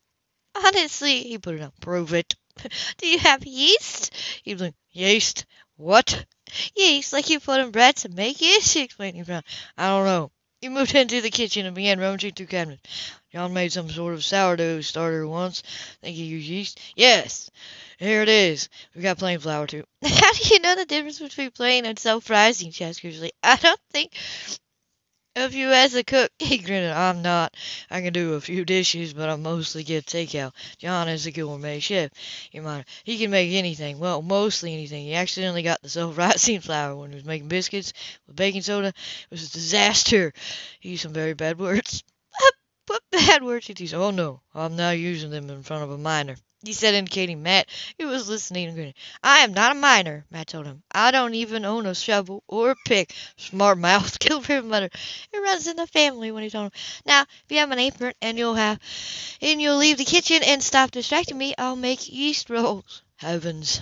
Honestly, 0.55 1.23
he 1.23 1.39
put 1.39 1.55
it 1.55 1.63
up. 1.63 1.73
Prove 1.81 2.13
it. 2.13 2.35
Do 2.99 3.07
you 3.09 3.19
have 3.19 3.47
yeast? 3.47 4.15
He 4.43 4.53
blinked. 4.53 4.79
Yeast? 4.91 5.47
What? 5.77 6.27
Yeast, 6.77 7.15
like 7.15 7.31
you 7.31 7.41
put 7.41 7.61
in 7.61 7.71
bread 7.71 7.97
to 7.97 8.11
make 8.11 8.43
it? 8.43 8.63
She 8.63 8.83
explained. 8.83 9.17
He 9.17 9.23
frowned. 9.23 9.47
I 9.79 9.89
don't 9.89 10.05
know. 10.05 10.31
He 10.61 10.69
moved 10.69 10.95
into 10.95 11.23
the 11.23 11.31
kitchen 11.31 11.65
and 11.65 11.75
began 11.75 11.99
rummaging 11.99 12.35
through 12.35 12.47
cabinets. 12.47 12.83
John 13.33 13.55
made 13.55 13.73
some 13.73 13.89
sort 13.89 14.13
of 14.13 14.23
sourdough 14.23 14.83
starter 14.83 15.27
once. 15.27 15.63
Think 16.03 16.15
he 16.15 16.25
used 16.25 16.49
yeast? 16.49 16.81
Yes. 16.95 17.51
Here 17.99 18.21
it 18.21 18.29
is. 18.29 18.69
We 18.95 19.01
got 19.01 19.17
plain 19.17 19.39
flour 19.39 19.67
too. 19.67 19.85
How 20.05 20.33
do 20.35 20.55
you 20.55 20.61
know 20.61 20.75
the 20.75 20.85
difference 20.85 21.19
between 21.19 21.51
plain 21.53 21.87
and 21.87 21.99
self-rising? 21.99 22.73
She 22.73 22.85
asked 22.85 23.01
curiously. 23.01 23.33
I 23.43 23.57
don't 23.57 23.81
think 23.91 24.13
of 25.37 25.55
you 25.55 25.73
as 25.73 25.95
a 25.95 26.05
cook. 26.05 26.31
He 26.39 26.59
grinned. 26.59 26.93
I'm 26.93 27.23
not. 27.23 27.55
I 27.91 28.01
can 28.01 28.13
do 28.13 28.35
a 28.35 28.41
few 28.41 28.65
dishes, 28.65 29.15
but 29.15 29.29
I 29.29 29.37
mostly 29.37 29.85
get 29.85 30.07
takeout. 30.07 30.53
John 30.79 31.09
is 31.09 31.27
a 31.27 31.31
gourmet 31.31 31.81
chef. 31.81 32.11
You 32.51 32.63
mind? 32.63 32.85
He 33.05 33.19
can 33.19 33.31
make 33.31 33.53
anything. 33.53 33.99
Well, 33.99 34.23
mostly 34.23 34.73
anything. 34.73 35.05
He 35.05 35.15
accidentally 35.15 35.63
got 35.63 35.83
the 35.83 35.89
self-rising 35.89 36.61
flour 36.63 36.97
when 36.97 37.11
he 37.11 37.17
was 37.17 37.25
making 37.25 37.49
biscuits 37.49 37.93
with 38.27 38.37
baking 38.37 38.63
soda. 38.63 38.89
It 38.89 39.31
was 39.31 39.49
a 39.49 39.53
disaster. 39.53 40.33
He 40.81 40.91
used 40.91 41.03
some 41.03 41.13
very 41.13 41.35
bad 41.35 41.59
words. 41.59 42.03
What 42.89 43.03
bad 43.13 43.45
words 43.45 43.67
did 43.67 43.79
he 43.79 43.85
use? 43.85 43.95
Oh 43.95 44.11
no, 44.11 44.43
I'm 44.55 44.77
not 44.77 44.99
using 44.99 45.31
them 45.31 45.49
in 45.49 45.63
front 45.63 45.85
of 45.85 45.93
a 45.93 45.99
minor 45.99 46.37
he 46.65 46.73
said, 46.73 46.95
indicating 46.95 47.43
Matt, 47.43 47.69
who 47.99 48.09
was 48.09 48.29
listening 48.29 48.67
and 48.67 48.75
grinning. 48.75 48.95
I 49.23 49.39
am 49.39 49.53
not 49.53 49.73
a 49.73 49.75
miner, 49.75 50.25
Matt 50.31 50.49
told 50.49 50.67
him. 50.67 50.83
I 50.93 51.11
don't 51.11 51.35
even 51.35 51.65
own 51.65 51.87
a 51.87 51.95
shovel 51.95 52.43
or 52.47 52.71
a 52.71 52.77
pick. 52.87 53.13
Smart 53.37 53.79
mouth, 53.79 54.19
Gilbert 54.21 54.65
muttered. 54.65 54.95
It 55.33 55.39
runs 55.39 55.67
in 55.67 55.77
the 55.77 55.87
family 55.87 56.31
when 56.31 56.43
he 56.43 56.51
told 56.51 56.67
him. 56.67 56.81
Now, 57.05 57.23
if 57.23 57.45
you 57.51 57.59
have 57.59 57.71
an 57.71 57.79
apron 57.79 58.15
and 58.23 58.39
you'll 58.39 58.55
have 58.55 58.79
and 59.41 59.61
you'll 59.61 59.77
leave 59.77 59.99
the 59.99 60.05
kitchen 60.05 60.43
and 60.45 60.63
stop 60.63 60.91
distracting 60.91 61.39
me, 61.39 61.55
I'll 61.59 61.77
make 61.77 62.13
yeast 62.13 62.49
rolls. 62.51 63.03
Heavens. 63.17 63.81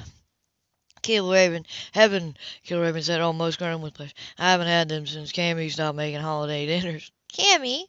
Kilraven, 1.03 1.65
heaven, 1.93 2.37
Kilraven 2.67 3.03
said, 3.03 3.21
almost 3.21 3.59
grinning 3.59 3.81
with 3.81 3.95
pleasure. 3.95 4.13
I 4.39 4.51
haven't 4.51 4.67
had 4.67 4.89
them 4.89 5.07
since 5.07 5.33
Cammy 5.33 5.71
stopped 5.71 5.97
making 5.97 6.21
holiday 6.21 6.67
dinners. 6.67 7.11
Cammy? 7.33 7.85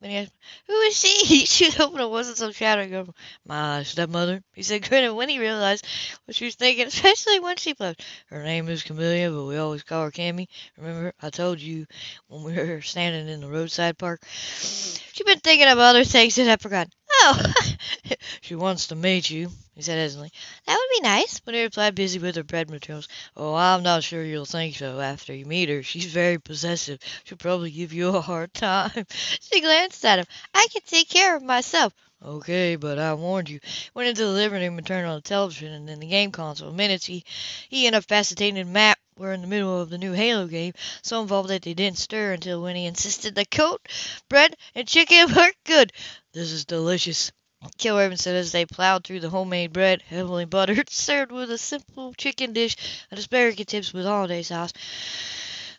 When 0.00 0.10
he 0.12 0.16
asked, 0.18 0.32
Who 0.66 0.74
is 0.82 0.98
she? 0.98 1.44
She 1.46 1.66
was 1.66 1.74
hoping 1.74 2.00
it 2.00 2.08
wasn't 2.08 2.38
some 2.38 2.52
shadowy 2.52 2.86
girl. 2.86 3.14
My 3.44 3.82
stepmother, 3.82 4.42
he 4.54 4.62
said, 4.62 4.88
grinning 4.88 5.14
when 5.16 5.28
he 5.28 5.38
realized 5.38 5.86
what 6.24 6.36
she 6.36 6.44
was 6.44 6.54
thinking, 6.54 6.86
especially 6.86 7.40
when 7.40 7.56
she 7.56 7.72
blushed. 7.72 8.04
Her 8.28 8.42
name 8.44 8.68
is 8.68 8.82
Camellia, 8.84 9.30
but 9.30 9.44
we 9.44 9.56
always 9.56 9.82
call 9.82 10.04
her 10.04 10.10
Cammy. 10.12 10.46
Remember, 10.76 11.12
I 11.20 11.30
told 11.30 11.60
you 11.60 11.86
when 12.28 12.44
we 12.44 12.54
were 12.54 12.80
standing 12.80 13.28
in 13.28 13.40
the 13.40 13.48
roadside 13.48 13.98
park? 13.98 14.24
She'd 14.60 15.26
been 15.26 15.40
thinking 15.40 15.68
of 15.68 15.78
other 15.78 16.04
things 16.04 16.36
that 16.36 16.48
I'd 16.48 16.60
forgotten. 16.60 16.92
Oh, 17.20 17.52
she 18.42 18.54
wants 18.54 18.86
to 18.88 18.94
meet 18.94 19.28
you, 19.28 19.50
he 19.74 19.82
said 19.82 19.98
hesitantly. 19.98 20.30
That 20.66 20.77
would 20.88 21.02
be 21.02 21.08
nice, 21.08 21.40
Winnie 21.44 21.62
replied, 21.62 21.94
busy 21.94 22.18
with 22.18 22.36
her 22.36 22.42
bread 22.42 22.70
materials. 22.70 23.08
Oh, 23.36 23.54
I'm 23.54 23.82
not 23.82 24.04
sure 24.04 24.22
you'll 24.22 24.44
think 24.44 24.76
so 24.76 25.00
after 25.00 25.34
you 25.34 25.44
meet 25.44 25.68
her. 25.68 25.82
She's 25.82 26.06
very 26.06 26.38
possessive. 26.38 27.00
She'll 27.24 27.38
probably 27.38 27.70
give 27.70 27.92
you 27.92 28.08
a 28.08 28.20
hard 28.20 28.54
time. 28.54 29.06
she 29.40 29.60
glanced 29.60 30.04
at 30.04 30.20
him. 30.20 30.26
I 30.54 30.66
can 30.72 30.82
take 30.86 31.08
care 31.08 31.36
of 31.36 31.42
myself. 31.42 31.92
Okay, 32.24 32.76
but 32.76 32.98
I 32.98 33.14
warned 33.14 33.48
you. 33.48 33.60
Went 33.94 34.08
into 34.08 34.24
the 34.24 34.32
living 34.32 34.62
room 34.62 34.78
and 34.78 34.86
turned 34.86 35.06
on 35.06 35.16
the 35.16 35.20
television 35.20 35.72
and 35.72 35.88
then 35.88 36.00
the 36.00 36.06
game 36.06 36.32
console. 36.32 36.72
Minutes, 36.72 37.06
he, 37.06 37.24
he 37.68 37.86
and 37.86 37.94
a 37.94 38.02
fascinated 38.02 38.66
Matt 38.66 38.98
were 39.16 39.32
in 39.32 39.40
the 39.40 39.46
middle 39.46 39.80
of 39.80 39.90
the 39.90 39.98
new 39.98 40.12
Halo 40.12 40.46
game, 40.46 40.72
so 41.02 41.20
involved 41.20 41.50
that 41.50 41.62
they 41.62 41.74
didn't 41.74 41.98
stir 41.98 42.32
until 42.32 42.62
Winnie 42.62 42.86
insisted 42.86 43.34
the 43.34 43.44
coat, 43.44 43.86
bread, 44.28 44.56
and 44.74 44.88
chicken 44.88 45.32
were 45.36 45.52
good. 45.64 45.92
This 46.32 46.50
is 46.50 46.64
delicious. 46.64 47.30
Kilraven 47.76 48.18
said 48.18 48.36
as 48.36 48.52
they 48.52 48.66
plowed 48.66 49.04
through 49.04 49.20
the 49.20 49.30
homemade 49.30 49.72
bread, 49.72 50.02
heavily 50.02 50.44
buttered, 50.44 50.90
served 50.90 51.32
with 51.32 51.50
a 51.50 51.58
simple 51.58 52.14
chicken 52.14 52.52
dish 52.52 52.76
and 53.10 53.18
asparagus 53.18 53.66
tips 53.66 53.92
with 53.92 54.04
hollandaise 54.04 54.48
sauce. 54.48 54.72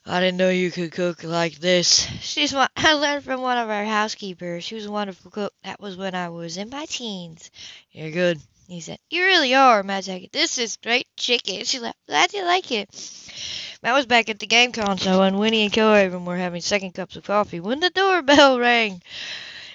I 0.06 0.20
didn't 0.20 0.38
know 0.38 0.50
you 0.50 0.72
could 0.72 0.92
cook 0.92 1.24
like 1.24 1.56
this. 1.56 2.10
She's 2.22 2.54
one 2.54 2.68
I 2.76 2.94
learned 2.94 3.24
from 3.24 3.42
one 3.42 3.58
of 3.58 3.70
our 3.70 3.86
housekeepers. 3.86 4.64
She 4.64 4.76
was 4.76 4.86
a 4.88 4.92
wonderful 4.92 5.32
cook. 5.32 5.54
That 5.64 5.80
was 5.80 5.96
when 5.96 6.16
I 6.16 6.30
was 6.30 6.58
in 6.58 6.70
my 6.70 6.86
teens. 6.86 7.52
You're 7.92 8.12
good, 8.12 8.42
he 8.68 8.82
said. 8.82 9.00
You 9.10 9.24
really 9.24 9.54
are, 9.54 9.84
Matt 9.84 10.06
Jacket. 10.06 10.32
This 10.32 10.58
is 10.58 10.78
great 10.78 11.08
chicken. 11.16 11.64
She 11.64 11.80
laughed. 11.80 11.98
Glad 12.08 12.34
you 12.34 12.44
like 12.44 12.72
it. 12.72 12.90
Matt 13.82 13.94
was 13.94 14.06
back 14.06 14.30
at 14.30 14.40
the 14.40 14.48
game 14.48 14.74
console, 14.74 15.22
and 15.22 15.40
Winnie 15.40 15.64
and 15.64 15.72
Kilraven 15.72 16.26
were 16.26 16.36
having 16.36 16.62
second 16.62 16.92
cups 16.94 17.16
of 17.16 17.24
coffee 17.24 17.62
when 17.62 17.80
the 17.80 17.90
doorbell 17.90 18.60
rang. 18.60 19.02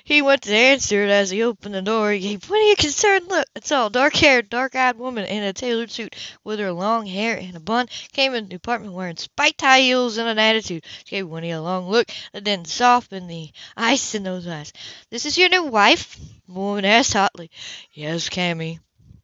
He 0.06 0.20
went 0.20 0.42
to 0.42 0.54
answer 0.54 1.02
it 1.02 1.08
as 1.08 1.30
he 1.30 1.42
opened 1.42 1.74
the 1.74 1.80
door. 1.80 2.12
He 2.12 2.20
gave 2.20 2.50
Winnie 2.50 2.72
a 2.72 2.76
concerned 2.76 3.26
look. 3.28 3.46
It's 3.56 3.72
all 3.72 3.88
dark-haired, 3.88 4.50
dark-eyed 4.50 4.96
woman 4.96 5.24
in 5.24 5.42
a 5.42 5.54
tailored 5.54 5.90
suit 5.90 6.14
with 6.44 6.58
her 6.58 6.72
long 6.72 7.06
hair 7.06 7.38
in 7.38 7.56
a 7.56 7.60
bun 7.60 7.88
came 8.12 8.34
into 8.34 8.50
the 8.50 8.56
apartment 8.56 8.92
wearing 8.92 9.16
spiked 9.16 9.62
high 9.62 9.80
heels 9.80 10.18
and 10.18 10.28
an 10.28 10.38
attitude. 10.38 10.84
She 11.06 11.16
gave 11.16 11.28
Winnie 11.28 11.52
a 11.52 11.62
long 11.62 11.88
look 11.88 12.10
that 12.34 12.44
then 12.44 12.66
softened 12.66 13.30
the 13.30 13.50
ice 13.78 14.14
in 14.14 14.24
those 14.24 14.46
eyes. 14.46 14.74
This 15.08 15.24
is 15.24 15.38
your 15.38 15.48
new 15.48 15.64
wife? 15.64 16.18
The 16.46 16.52
woman 16.52 16.84
asked 16.84 17.14
hotly. 17.14 17.50
Yes, 17.92 18.28
Cammy. 18.28 18.80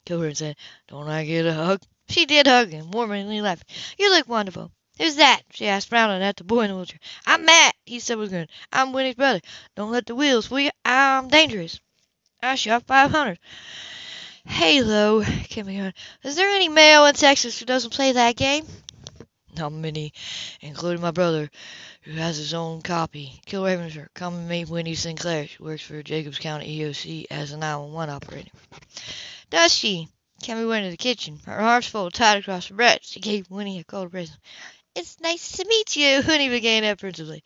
Kilraven 0.07 0.35
said. 0.35 0.57
Don't 0.89 1.09
I 1.09 1.27
get 1.27 1.45
a 1.45 1.53
hug? 1.53 1.83
She 2.09 2.25
did 2.25 2.47
hug 2.47 2.71
him, 2.71 2.91
warmly 2.91 3.43
laughing. 3.43 3.67
You 3.99 4.11
look 4.11 4.27
wonderful. 4.27 4.73
Who's 5.01 5.17
that? 5.17 5.45
she 5.51 5.67
asked, 5.67 5.89
frowning 5.89 6.23
at 6.23 6.37
the 6.37 6.45
boy 6.45 6.61
in 6.61 6.69
the 6.69 6.77
wheelchair. 6.77 7.01
I'm 7.25 7.47
Matt, 7.47 7.75
he 7.87 8.01
said 8.01 8.19
with 8.19 8.29
a 8.29 8.31
grin. 8.33 8.49
I'm 8.71 8.93
Winnie's 8.93 9.15
brother. 9.15 9.41
Don't 9.75 9.91
let 9.91 10.05
the 10.05 10.15
wheels 10.15 10.49
fool 10.49 10.61
you. 10.61 10.71
I'm 10.85 11.29
dangerous. 11.29 11.81
I 12.43 12.55
shot 12.57 12.87
500. 12.87 13.39
Halo, 14.45 15.23
Kimmy 15.23 15.95
Is 16.23 16.37
there 16.37 16.51
any 16.51 16.69
male 16.69 17.07
in 17.07 17.15
Texas 17.15 17.59
who 17.59 17.65
doesn't 17.65 17.95
play 17.95 18.13
that 18.13 18.37
game? 18.37 18.67
Not 19.57 19.73
many, 19.73 20.13
including 20.61 21.01
my 21.01 21.13
brother, 21.13 21.51
who 22.03 22.13
has 22.13 22.37
his 22.37 22.53
own 22.53 22.83
copy. 22.83 23.41
Kill 23.47 23.65
Ravensher, 23.65 24.11
come 24.13 24.35
and 24.35 24.49
meet 24.51 24.69
Winnie 24.69 24.95
Sinclair. 24.95 25.47
She 25.47 25.63
works 25.63 25.81
for 25.81 26.03
Jacobs 26.03 26.39
County 26.39 26.79
EOC 26.79 27.25
as 27.31 27.53
a 27.53 27.57
911 27.57 28.15
operator. 28.15 28.51
Does 29.49 29.75
she? 29.75 30.09
Cammy 30.43 30.69
went 30.69 30.85
into 30.85 30.91
the 30.91 30.97
kitchen, 30.97 31.41
her 31.47 31.59
arms 31.59 31.87
folded 31.87 32.15
tight 32.15 32.39
across 32.39 32.69
her 32.69 32.75
breast. 32.75 33.05
She 33.05 33.21
gave 33.21 33.51
Winnie 33.51 33.79
a 33.79 33.85
cold 33.85 34.11
present. 34.11 34.39
It's 34.97 35.21
nice 35.21 35.53
to 35.53 35.65
meet 35.69 35.95
you, 35.95 36.21
he 36.41 36.49
began 36.49 36.83
apprehensively. 36.83 37.45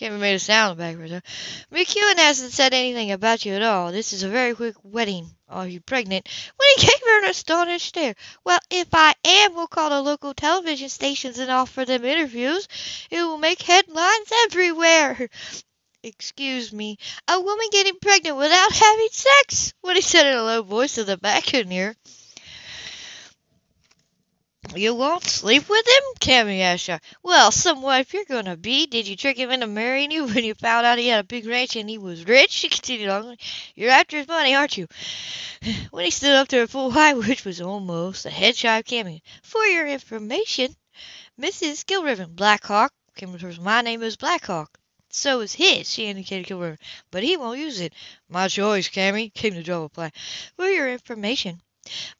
Cammy 0.00 0.18
made 0.18 0.34
a 0.34 0.38
sound 0.38 0.78
back 0.78 0.96
for 0.96 1.06
her. 1.06 1.22
McKuen 1.70 2.16
hasn't 2.16 2.52
said 2.52 2.72
anything 2.72 3.12
about 3.12 3.44
you 3.44 3.52
at 3.52 3.62
all. 3.62 3.92
This 3.92 4.14
is 4.14 4.22
a 4.22 4.30
very 4.30 4.54
quick 4.54 4.76
wedding. 4.82 5.28
Are 5.46 5.68
you 5.68 5.80
pregnant? 5.80 6.26
When 6.56 6.68
he 6.76 6.86
gave 6.86 7.00
her 7.06 7.18
an 7.18 7.30
astonished 7.30 7.88
stare. 7.88 8.14
Well, 8.44 8.58
if 8.70 8.88
I 8.94 9.14
am, 9.24 9.54
we'll 9.54 9.66
call 9.66 9.90
the 9.90 10.00
local 10.00 10.32
television 10.32 10.88
stations 10.88 11.38
and 11.38 11.50
offer 11.50 11.84
them 11.84 12.04
interviews. 12.04 12.66
It 13.10 13.22
will 13.22 13.38
make 13.38 13.60
headlines 13.60 14.32
everywhere. 14.46 15.28
Excuse 16.02 16.72
me, 16.72 16.96
a 17.28 17.38
woman 17.38 17.66
getting 17.72 17.98
pregnant 18.00 18.38
without 18.38 18.72
having 18.72 19.08
sex, 19.10 19.74
he 19.84 20.00
said 20.00 20.26
in 20.26 20.38
a 20.38 20.42
low 20.42 20.62
voice 20.62 20.92
so 20.92 21.04
the 21.04 21.18
back 21.18 21.44
couldn't 21.44 21.72
hear. 21.72 21.94
You 24.74 24.94
won't 24.94 25.24
sleep 25.24 25.68
with 25.68 25.86
him? 25.86 26.02
Cammy 26.18 26.60
asked 26.60 26.88
her. 26.88 27.00
Well, 27.22 27.52
some 27.52 27.82
wife 27.82 28.12
you're 28.12 28.24
to 28.24 28.56
be. 28.56 28.86
Did 28.86 29.06
you 29.06 29.16
trick 29.16 29.38
him 29.38 29.50
into 29.50 29.66
marrying 29.66 30.10
you 30.10 30.26
when 30.34 30.44
you 30.44 30.54
found 30.54 30.84
out 30.84 30.98
he 30.98 31.08
had 31.08 31.20
a 31.20 31.24
big 31.24 31.46
ranch 31.46 31.76
and 31.76 31.88
he 31.88 31.98
was 31.98 32.26
rich? 32.26 32.50
She 32.50 32.68
continued 32.68 33.08
on. 33.08 33.36
You're 33.74 33.90
after 33.90 34.16
his 34.16 34.26
money, 34.28 34.54
aren't 34.54 34.76
you? 34.76 34.88
When 35.90 36.04
he 36.04 36.10
stood 36.10 36.34
up 36.34 36.48
to 36.48 36.56
her 36.56 36.66
full 36.66 36.90
height, 36.90 37.16
which 37.16 37.44
was 37.44 37.60
almost 37.60 38.26
a 38.26 38.30
head 38.30 38.56
shy 38.56 38.78
of 38.78 38.84
Cammy. 38.84 39.22
For 39.42 39.64
your 39.64 39.86
information, 39.86 40.74
Mrs. 41.40 41.84
Kilraven, 41.84 42.34
Blackhawk. 42.34 42.92
Cammy. 43.16 43.58
My 43.60 43.82
name 43.82 44.02
is 44.02 44.16
Blackhawk. 44.16 44.78
So 45.10 45.40
is 45.40 45.54
his, 45.54 45.90
she 45.90 46.06
indicated 46.06 46.46
Kilraven. 46.46 46.78
But 47.10 47.22
he 47.22 47.36
won't 47.36 47.60
use 47.60 47.80
it. 47.80 47.92
My 48.28 48.48
choice, 48.48 48.88
Cammy, 48.88 49.32
came 49.32 49.54
the 49.54 49.62
drum 49.62 49.82
reply. 49.82 50.12
For 50.56 50.68
your 50.68 50.90
information, 50.92 51.62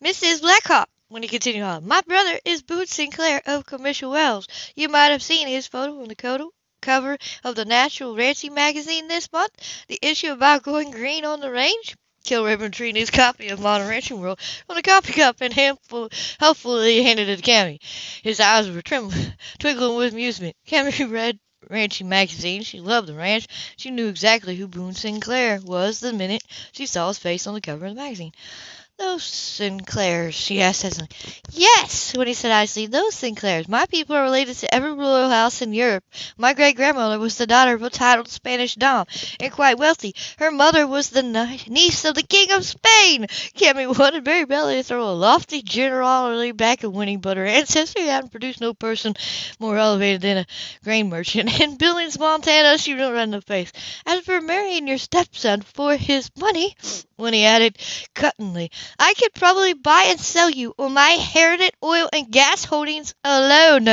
Mrs. 0.03 0.41
Blackhawk 0.41 0.89
when 1.17 1.23
he 1.23 1.29
continued 1.31 1.63
on. 1.63 1.89
My 1.89 2.03
brother 2.03 2.39
is 2.45 2.61
Boone 2.61 2.87
Sinclair 2.87 3.41
of 3.47 3.65
Comanche 3.65 4.05
Wells. 4.05 4.47
You 4.75 4.91
might 4.91 5.13
have 5.13 5.23
seen 5.23 5.49
his 5.49 5.67
photo 5.67 6.03
on 6.03 6.09
the 6.09 6.51
cover 6.83 7.17
of 7.43 7.55
the 7.55 7.65
Natural 7.65 8.15
Ranching 8.15 8.53
magazine 8.53 9.09
this 9.09 9.33
month, 9.33 9.53
the 9.89 9.99
issue 10.03 10.31
about 10.31 10.63
going 10.63 10.91
green 10.91 11.25
on 11.25 11.41
the 11.41 11.51
range. 11.51 11.97
Kilraven 12.23 12.71
treated 12.71 13.01
his 13.01 13.11
copy 13.11 13.49
of 13.49 13.61
Modern 13.61 13.89
Ranching 13.89 14.21
World 14.21 14.39
on 14.69 14.77
a 14.77 14.83
coffee 14.83 15.15
cup 15.15 15.41
and 15.41 15.55
handful, 15.55 16.11
helpfully 16.39 17.03
handed 17.03 17.31
it 17.31 17.37
to 17.37 17.43
Cammy. 17.43 17.79
His 18.23 18.39
eyes 18.39 18.71
were 18.71 18.83
trembling, 18.83 19.33
twinkling 19.59 19.97
with 19.97 20.13
amusement. 20.13 20.55
Cammy 20.69 21.11
read 21.11 21.39
ranching 21.71 22.11
magazine. 22.11 22.63
She 22.63 22.81
loved 22.81 23.09
the 23.09 23.15
ranch. 23.15 23.47
She 23.79 23.91
knew 23.91 24.09
exactly 24.09 24.55
who 24.55 24.69
Boone 24.69 24.95
Sinclair 24.95 25.61
was 25.63 26.01
the 26.01 26.13
minute 26.13 26.43
she 26.73 26.85
saw 26.85 27.09
his 27.09 27.19
face 27.19 27.47
on 27.47 27.55
the 27.55 27.63
cover 27.63 27.87
of 27.87 27.95
the 27.95 28.03
magazine. 28.03 28.33
Those 28.99 29.25
Sinclairs, 29.25 30.35
she 30.35 30.61
asked 30.61 30.83
hesitantly. 30.83 31.17
Yes, 31.53 32.15
when 32.15 32.27
he 32.27 32.35
said 32.35 32.51
icily, 32.53 32.87
those 32.87 33.15
Sinclairs. 33.15 33.69
My 33.69 33.87
people 33.87 34.17
are 34.17 34.23
related 34.23 34.57
to 34.57 34.75
every 34.75 34.93
royal 34.93 35.31
house 35.31 35.63
in 35.63 35.73
Europe. 35.73 36.05
My 36.37 36.53
great 36.55 36.77
grandmother 36.77 37.19
was 37.19 37.37
the 37.39 37.47
daughter 37.47 37.75
of 37.75 37.83
a 37.83 37.91
titled 37.91 38.29
Spanish 38.29 38.75
dom, 38.75 39.07
and 39.41 39.53
quite 39.53 39.79
wealthy. 39.79 40.15
Her 40.39 40.51
mother 40.51 40.87
was 40.87 41.11
the 41.11 41.23
niece 41.23 42.05
of 42.05 42.15
the 42.15 42.23
King 42.23 42.53
of 42.53 42.65
Spain. 42.65 43.27
Cammy 43.55 43.87
wanted 43.99 44.25
Mary 44.25 44.45
Bailey 44.45 44.77
to 44.77 44.83
throw 44.83 45.11
a 45.11 45.13
lofty 45.13 45.63
generality 45.63 46.53
back 46.53 46.85
at 46.85 46.93
Winnie, 46.93 47.17
but 47.17 47.37
her 47.39 47.47
ancestry 47.47 48.03
hadn't 48.03 48.31
produced 48.31 48.61
no 48.61 48.75
person 48.75 49.15
more 49.59 49.77
elevated 49.77 50.23
than 50.23 50.39
a 50.39 50.47
grain 50.85 51.09
merchant. 51.09 51.61
In 51.61 51.77
Billings, 51.77 52.19
Montana, 52.19 52.77
she 52.77 52.93
in 52.93 53.31
the 53.31 53.41
face. 53.41 53.73
As 54.05 54.21
for 54.21 54.41
marrying 54.41 54.89
your 54.89 54.99
stepson 54.99 55.63
for 55.63 55.97
his 55.97 56.31
money, 56.39 56.75
Winnie 57.19 57.47
added 57.47 57.79
cuttingly, 58.15 58.71
I 58.99 59.15
could 59.15 59.35
probably 59.35 59.73
buy 59.75 60.05
and 60.09 60.21
sell 60.21 60.51
you 60.51 60.75
on 60.79 60.93
my 60.93 61.11
inherited 61.11 61.73
oil 61.83 62.09
and 62.13 62.31
gas 62.31 62.65
holdings 62.65 63.15
alone. 63.25 63.87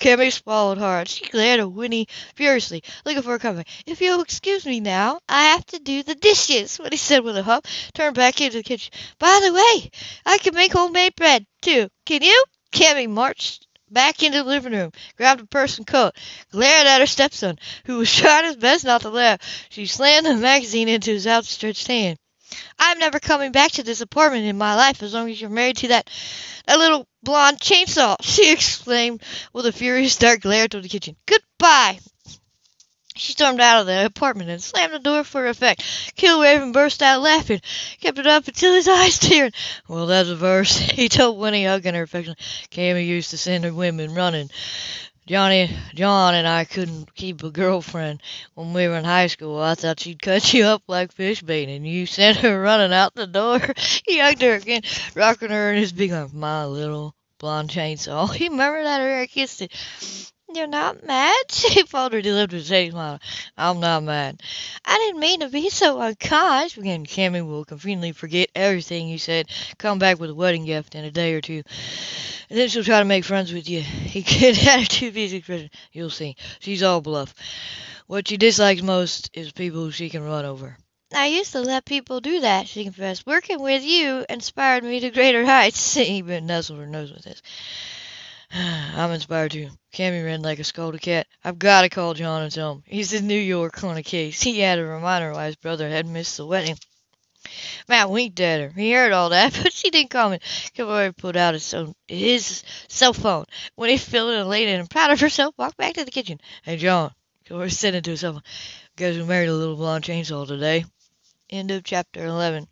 Cammy 0.00 0.32
swallowed 0.32 0.78
hard. 0.78 1.08
She 1.08 1.26
glared 1.26 1.60
at 1.60 1.70
Winnie 1.70 2.08
furiously, 2.34 2.82
looking 3.04 3.22
for 3.22 3.34
a 3.34 3.38
comment. 3.38 3.68
If 3.86 4.00
you'll 4.00 4.22
excuse 4.22 4.66
me 4.66 4.80
now, 4.80 5.20
I 5.28 5.44
have 5.44 5.66
to 5.66 5.78
do 5.78 6.02
the 6.02 6.14
dishes, 6.14 6.78
Winnie 6.78 6.96
said 6.96 7.24
with 7.24 7.36
a 7.36 7.42
huff, 7.42 7.62
turned 7.94 8.16
back 8.16 8.40
into 8.40 8.58
the 8.58 8.62
kitchen. 8.62 8.92
By 9.18 9.40
the 9.42 9.52
way, 9.52 9.90
I 10.26 10.38
can 10.38 10.54
make 10.54 10.72
homemade 10.72 11.16
bread, 11.16 11.46
too. 11.62 11.88
Can 12.06 12.22
you? 12.22 12.44
Cammy 12.72 13.08
marched 13.08 13.66
back 13.90 14.22
into 14.22 14.38
the 14.38 14.44
living 14.44 14.72
room, 14.72 14.92
grabbed 15.16 15.40
a 15.40 15.46
purse 15.46 15.78
and 15.78 15.86
coat, 15.86 16.14
glared 16.50 16.86
at 16.86 17.00
her 17.00 17.06
stepson, 17.06 17.58
who 17.84 17.98
was 17.98 18.14
trying 18.14 18.44
his 18.44 18.56
best 18.56 18.84
not 18.84 19.02
to 19.02 19.10
laugh. 19.10 19.40
She 19.68 19.86
slammed 19.86 20.26
the 20.26 20.34
magazine 20.34 20.88
into 20.88 21.10
his 21.10 21.26
outstretched 21.26 21.86
hand. 21.86 22.18
I'm 22.78 22.98
never 22.98 23.20
coming 23.20 23.52
back 23.52 23.72
to 23.72 23.82
this 23.82 24.00
apartment 24.00 24.46
in 24.46 24.58
my 24.58 24.74
life 24.74 25.02
as 25.02 25.14
long 25.14 25.30
as 25.30 25.40
you're 25.40 25.50
married 25.50 25.78
to 25.78 25.88
that, 25.88 26.10
that 26.66 26.78
little 26.78 27.06
blonde 27.22 27.60
chainsaw, 27.60 28.16
she 28.22 28.52
exclaimed 28.52 29.22
with 29.52 29.66
a 29.66 29.72
furious 29.72 30.16
dark 30.16 30.40
glare 30.40 30.68
toward 30.68 30.84
the 30.84 30.88
kitchen. 30.88 31.16
Goodbye! 31.26 31.98
She 33.16 33.32
stormed 33.32 33.60
out 33.60 33.80
of 33.80 33.86
the 33.86 34.06
apartment 34.06 34.48
and 34.48 34.62
slammed 34.62 34.94
the 34.94 34.98
door 34.98 35.24
for 35.24 35.46
effect. 35.46 35.82
Kilraven 36.16 36.72
burst 36.72 37.02
out 37.02 37.20
laughing, 37.20 37.60
kept 38.00 38.18
it 38.18 38.26
up 38.26 38.48
until 38.48 38.72
his 38.72 38.88
eyes 38.88 39.18
teared. 39.18 39.52
Well, 39.88 40.06
that's 40.06 40.30
a 40.30 40.36
verse, 40.36 40.78
he 40.78 41.10
told 41.10 41.38
Winnie, 41.38 41.66
hugging 41.66 41.94
her 41.94 42.02
affectionately. 42.02 42.42
Cammy 42.70 43.06
used 43.06 43.30
to 43.30 43.36
send 43.36 43.64
her 43.64 43.74
women 43.74 44.14
running 44.14 44.48
Johnny, 45.30 45.70
John 45.94 46.34
and 46.34 46.48
I 46.48 46.64
couldn't 46.64 47.14
keep 47.14 47.44
a 47.44 47.50
girlfriend 47.50 48.20
when 48.54 48.72
we 48.72 48.88
were 48.88 48.96
in 48.96 49.04
high 49.04 49.28
school. 49.28 49.60
I 49.60 49.76
thought 49.76 50.00
she'd 50.00 50.20
cut 50.20 50.52
you 50.52 50.64
up 50.64 50.82
like 50.88 51.12
fish 51.12 51.40
bait, 51.40 51.68
and 51.68 51.86
you 51.86 52.06
sent 52.06 52.38
her 52.38 52.60
running 52.60 52.92
out 52.92 53.14
the 53.14 53.28
door. 53.28 53.60
he 54.04 54.18
hugged 54.18 54.42
her 54.42 54.54
again, 54.54 54.82
rocking 55.14 55.50
her 55.50 55.72
in 55.72 55.78
his 55.78 55.92
big 55.92 56.10
arms. 56.10 56.32
My 56.32 56.64
little 56.64 57.14
blonde 57.38 57.70
chainsaw. 57.70 58.34
He 58.34 58.48
murmured 58.48 58.86
at 58.86 59.00
her 59.00 59.20
and 59.20 59.30
kissed 59.30 59.62
it. 59.62 60.32
You're 60.54 60.66
not 60.66 61.06
mad? 61.06 61.36
She 61.50 61.82
faltered, 61.84 62.24
delivered 62.24 62.54
a 62.54 62.62
steady 62.62 62.90
smile. 62.90 63.20
I'm 63.56 63.80
not 63.80 64.02
mad. 64.02 64.42
I 64.84 64.96
didn't 64.98 65.20
mean 65.20 65.40
to 65.40 65.48
be 65.48 65.70
so 65.70 66.00
unkind, 66.00 66.74
began 66.74 67.06
Cammy 67.06 67.46
will 67.46 67.64
conveniently 67.64 68.12
forget 68.12 68.50
everything 68.54 69.08
you 69.08 69.18
said, 69.18 69.46
come 69.78 69.98
back 69.98 70.18
with 70.18 70.30
a 70.30 70.34
wedding 70.34 70.64
gift 70.64 70.94
in 70.94 71.04
a 71.04 71.10
day 71.10 71.34
or 71.34 71.40
two. 71.40 71.62
And 72.48 72.58
then 72.58 72.68
she'll 72.68 72.84
try 72.84 72.98
to 72.98 73.04
make 73.04 73.24
friends 73.24 73.52
with 73.52 73.68
you. 73.68 73.80
He 73.80 74.22
could 74.22 74.56
have 74.56 74.88
two 74.88 75.12
piece 75.12 75.32
expression. 75.32 75.70
You'll 75.92 76.10
see. 76.10 76.36
She's 76.58 76.82
all 76.82 77.00
bluff. 77.00 77.34
What 78.06 78.26
she 78.26 78.36
dislikes 78.36 78.82
most 78.82 79.30
is 79.34 79.52
people 79.52 79.90
she 79.90 80.10
can 80.10 80.24
run 80.24 80.44
over. 80.44 80.76
I 81.12 81.26
used 81.26 81.52
to 81.52 81.60
let 81.60 81.84
people 81.84 82.20
do 82.20 82.40
that, 82.40 82.68
she 82.68 82.84
confessed. 82.84 83.26
Working 83.26 83.60
with 83.60 83.82
you 83.82 84.24
inspired 84.28 84.84
me 84.84 85.00
to 85.00 85.10
greater 85.10 85.44
heights. 85.46 85.94
He 85.94 86.22
nestled 86.22 86.78
her 86.78 86.86
nose 86.86 87.12
with 87.12 87.24
this. 87.24 87.42
I'm 88.54 89.12
inspired 89.12 89.52
too. 89.52 89.70
Cammy 89.92 90.24
ran 90.24 90.42
like 90.42 90.58
a 90.58 90.64
scolded 90.64 91.00
cat. 91.00 91.26
I've 91.44 91.58
got 91.58 91.82
to 91.82 91.88
call 91.88 92.14
John 92.14 92.42
and 92.42 92.52
tell 92.52 92.72
him. 92.72 92.82
He's 92.86 93.12
in 93.12 93.26
New 93.26 93.38
York 93.38 93.82
on 93.84 93.96
a 93.96 94.02
case. 94.02 94.42
He 94.42 94.58
had 94.58 94.78
a 94.78 94.84
reminder 94.84 95.32
why 95.32 95.46
his 95.46 95.56
brother 95.56 95.88
had 95.88 96.06
missed 96.06 96.36
the 96.36 96.46
wedding. 96.46 96.76
Matt 97.88 98.10
winked 98.10 98.40
at 98.40 98.60
her. 98.60 98.68
He 98.68 98.92
heard 98.92 99.12
all 99.12 99.30
that, 99.30 99.52
but 99.62 99.72
she 99.72 99.90
didn't 99.90 100.10
comment. 100.10 100.42
Kilroy 100.74 101.12
put 101.12 101.36
out 101.36 101.54
his, 101.54 101.72
own, 101.74 101.94
his 102.08 102.64
cell 102.88 103.12
phone. 103.12 103.44
When 103.76 103.90
he 103.90 103.96
felt 103.96 104.30
elated 104.30 104.80
and 104.80 104.90
proud 104.90 105.12
of 105.12 105.20
herself, 105.20 105.54
walked 105.56 105.76
back 105.76 105.94
to 105.94 106.04
the 106.04 106.10
kitchen. 106.10 106.40
Hey, 106.62 106.76
John. 106.76 107.12
Kilroy 107.44 107.68
said 107.68 107.94
into 107.94 108.10
himself, 108.10 108.42
Guess 108.96 109.16
we 109.16 109.24
married 109.24 109.48
a 109.48 109.54
little 109.54 109.76
blonde 109.76 110.04
chainsaw 110.04 110.46
today. 110.46 110.84
End 111.48 111.70
of 111.70 111.84
chapter 111.84 112.24
11. 112.24 112.68